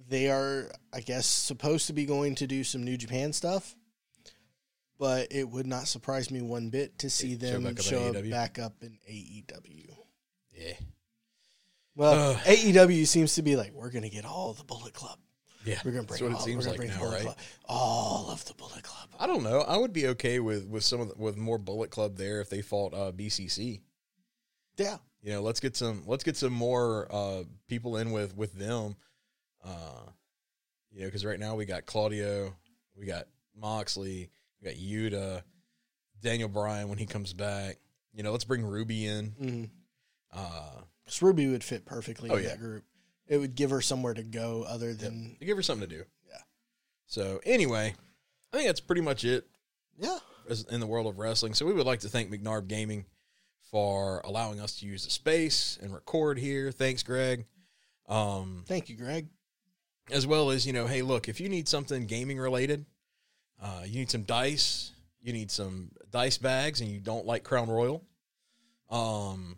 [0.08, 3.76] they are, I guess, supposed to be going to do some New Japan stuff,
[4.98, 8.08] but it would not surprise me one bit to see Show them back up show
[8.08, 9.90] up back up in AEW.
[10.56, 10.74] yeah.
[11.96, 12.38] Well, Ugh.
[12.46, 15.18] AEW seems to be like, we're going to get all the Bullet Club.
[15.66, 15.80] Yeah.
[15.84, 17.24] We're going to bring what it all, seems we're like gonna bring now, Bullet right?
[17.24, 17.38] Club.
[17.66, 19.10] all of the Bullet Club.
[19.20, 19.62] I don't know.
[19.62, 22.50] I would be okay with with some of the, with more Bullet Club there if
[22.50, 23.82] they fought uh, BCC.
[24.78, 24.98] Yeah.
[25.24, 28.96] You know, let's get some let's get some more uh, people in with with them.
[29.64, 30.02] Uh,
[30.92, 32.56] you know, because right now we got Claudio,
[32.96, 34.30] we got Moxley,
[34.62, 35.42] we got Yuta,
[36.22, 37.78] Daniel Bryan when he comes back.
[38.14, 39.26] You know, let's bring Ruby in.
[39.42, 39.64] Mm-hmm.
[40.34, 42.50] Uh, Because Ruby would fit perfectly Oh, in yeah.
[42.50, 42.84] that group.
[43.28, 46.04] It would give her somewhere to go other than, to give her something to do.
[46.30, 46.38] Yeah.
[47.06, 47.94] So anyway,
[48.54, 49.46] I think that's pretty much it
[50.00, 50.18] yeah.
[50.72, 51.54] in the world of wrestling.
[51.54, 53.06] So we would like to thank McNarb Gaming
[53.70, 56.72] for allowing us to use the space and record here.
[56.72, 57.46] Thanks, Greg.
[58.08, 59.28] Um, Thank you, Greg.
[60.12, 62.86] As well as you know, hey, look, if you need something gaming related,
[63.62, 64.92] uh, you need some dice,
[65.22, 68.04] you need some dice bags, and you don't like Crown Royal,
[68.90, 69.58] um,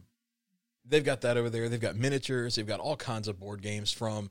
[0.86, 1.70] they've got that over there.
[1.70, 4.30] They've got miniatures, they've got all kinds of board games from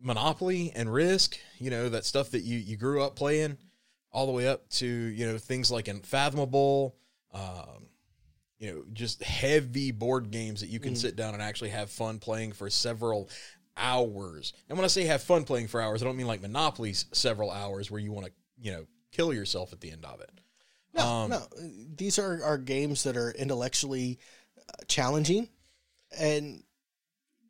[0.00, 3.56] Monopoly and Risk, you know, that stuff that you you grew up playing,
[4.12, 6.96] all the way up to you know things like Unfathomable.
[7.32, 7.88] Um,
[8.58, 10.98] you know, just heavy board games that you can Mhm.
[10.98, 13.28] sit down and actually have fun playing for several
[13.76, 14.52] hours.
[14.68, 17.50] And when I say have fun playing for hours, I don't mean like Monopoly's several
[17.50, 20.30] hours where you want to, you know, kill yourself at the end of it.
[20.94, 21.42] No, Um, no.
[21.96, 24.18] These are, are games that are intellectually
[24.58, 25.48] uh, challenging,
[26.18, 26.62] and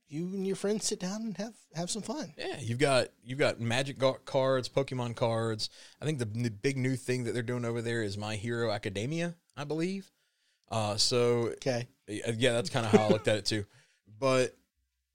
[0.09, 2.33] you and your friends sit down and have have some fun.
[2.39, 5.69] Yeah, you've got you've got Magic cards, Pokemon cards.
[6.01, 8.71] I think the n- big new thing that they're doing over there is My Hero
[8.71, 10.11] Academia, I believe.
[10.71, 11.87] Uh, so Okay.
[12.09, 13.65] yeah, that's kind of how I looked at it too.
[14.19, 14.57] But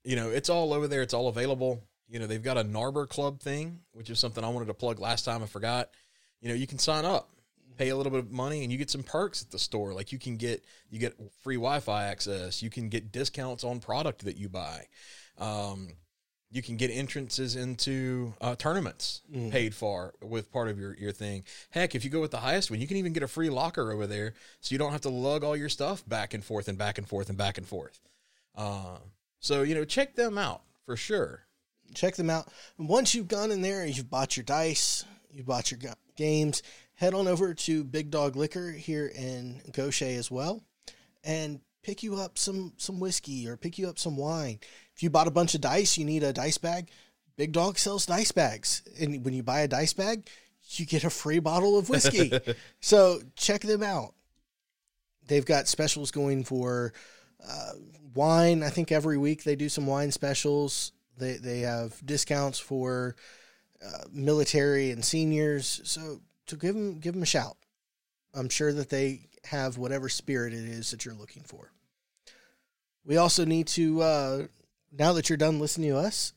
[0.04, 1.02] you know, it's all over there.
[1.02, 1.82] It's all available.
[2.08, 4.98] You know, they've got a Narber Club thing, which is something I wanted to plug
[4.98, 5.42] last time.
[5.42, 5.90] I forgot.
[6.40, 7.30] You know, you can sign up,
[7.78, 9.94] pay a little bit of money, and you get some perks at the store.
[9.94, 12.62] Like you can get you get free Wi-Fi access.
[12.62, 14.86] You can get discounts on product that you buy.
[15.38, 15.88] Um,
[16.50, 21.44] you can get entrances into uh, tournaments paid for with part of your, your thing.
[21.70, 23.90] Heck, if you go with the highest one, you can even get a free locker
[23.90, 26.76] over there, so you don't have to lug all your stuff back and forth and
[26.76, 28.00] back and forth and back and forth.
[28.54, 28.98] Uh,
[29.42, 31.44] so you know, check them out for sure.
[31.94, 32.48] check them out.
[32.78, 35.80] And once you've gone in there and you've bought your dice, you've bought your
[36.16, 36.62] games,
[36.94, 40.62] head on over to Big Dog Liquor here in Gaucher as well,
[41.24, 44.60] and pick you up some some whiskey or pick you up some wine.
[44.94, 46.88] If you bought a bunch of dice, you need a dice bag.
[47.36, 50.28] Big Dog sells dice bags, and when you buy a dice bag,
[50.68, 52.32] you get a free bottle of whiskey.
[52.80, 54.14] so check them out.
[55.26, 56.92] They've got specials going for
[57.48, 57.72] uh,
[58.14, 58.62] wine.
[58.62, 60.92] I think every week they do some wine specials.
[61.18, 63.16] They they have discounts for
[63.84, 65.80] uh, military and seniors.
[65.84, 67.56] So to give them give them a shout.
[68.34, 71.72] I'm sure that they have whatever spirit it is that you're looking for.
[73.04, 74.46] We also need to uh,
[74.90, 76.32] now that you're done listening to us,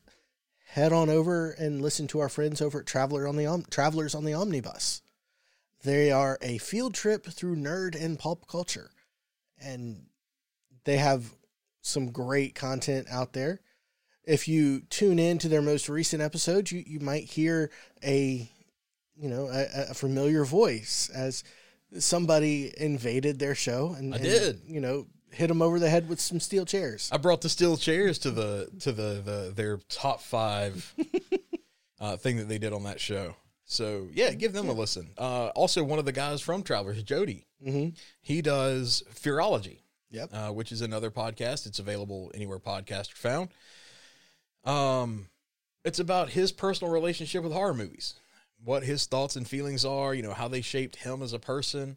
[0.68, 4.14] head on over and listen to our friends over at Traveler on the Om- Travelers
[4.14, 5.02] on the Omnibus.
[5.84, 8.90] They are a field trip through nerd and pulp culture,
[9.60, 10.06] and
[10.86, 11.24] they have
[11.82, 13.60] some great content out there.
[14.24, 17.70] If you tune in to their most recent episodes, you, you might hear
[18.02, 18.50] a
[19.16, 21.44] you know a, a familiar voice as
[21.98, 24.60] somebody invaded their show and I and, did.
[24.66, 27.08] you know hit them over the head with some steel chairs.
[27.12, 30.92] I brought the steel chairs to the to the, the their top five
[32.00, 33.36] uh, thing that they did on that show.
[33.64, 35.10] So yeah, give them a listen.
[35.18, 37.90] Uh, also, one of the guys from Travelers, Jody, Mm-hmm.
[38.20, 39.78] he does Fearology,
[40.10, 40.30] Yep.
[40.32, 41.66] uh, which is another podcast.
[41.66, 43.48] It's available anywhere podcasts are found.
[44.64, 45.28] Um,
[45.84, 48.14] it's about his personal relationship with horror movies,
[48.62, 50.14] what his thoughts and feelings are.
[50.14, 51.96] You know how they shaped him as a person,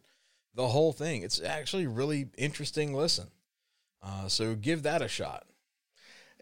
[0.54, 1.22] the whole thing.
[1.22, 2.94] It's actually really interesting.
[2.94, 3.28] Listen,
[4.02, 5.46] uh, so give that a shot.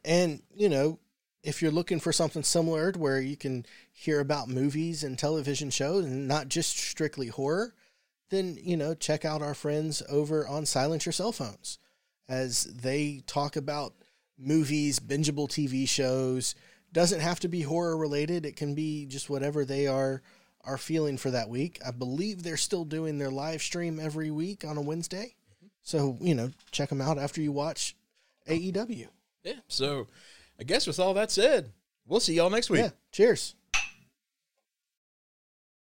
[0.04, 0.98] And, you know,
[1.42, 5.70] if you're looking for something similar to where you can hear about movies and television
[5.70, 7.74] shows and not just strictly horror,
[8.30, 11.78] then, you know, check out our friends over on Silence Your Cell Phones
[12.28, 13.94] as they talk about
[14.38, 16.54] movies, bingeable TV shows.
[16.92, 18.46] Doesn't have to be horror related.
[18.46, 20.22] It can be just whatever they are
[20.64, 21.80] are feeling for that week.
[21.86, 25.34] I believe they're still doing their live stream every week on a Wednesday.
[25.82, 27.96] So, you know, check them out after you watch
[28.48, 29.08] AEW.
[29.44, 29.54] Yeah.
[29.68, 30.06] So
[30.60, 31.72] I guess with all that said,
[32.06, 32.82] we'll see y'all next week.
[32.82, 32.90] Yeah.
[33.12, 33.54] Cheers.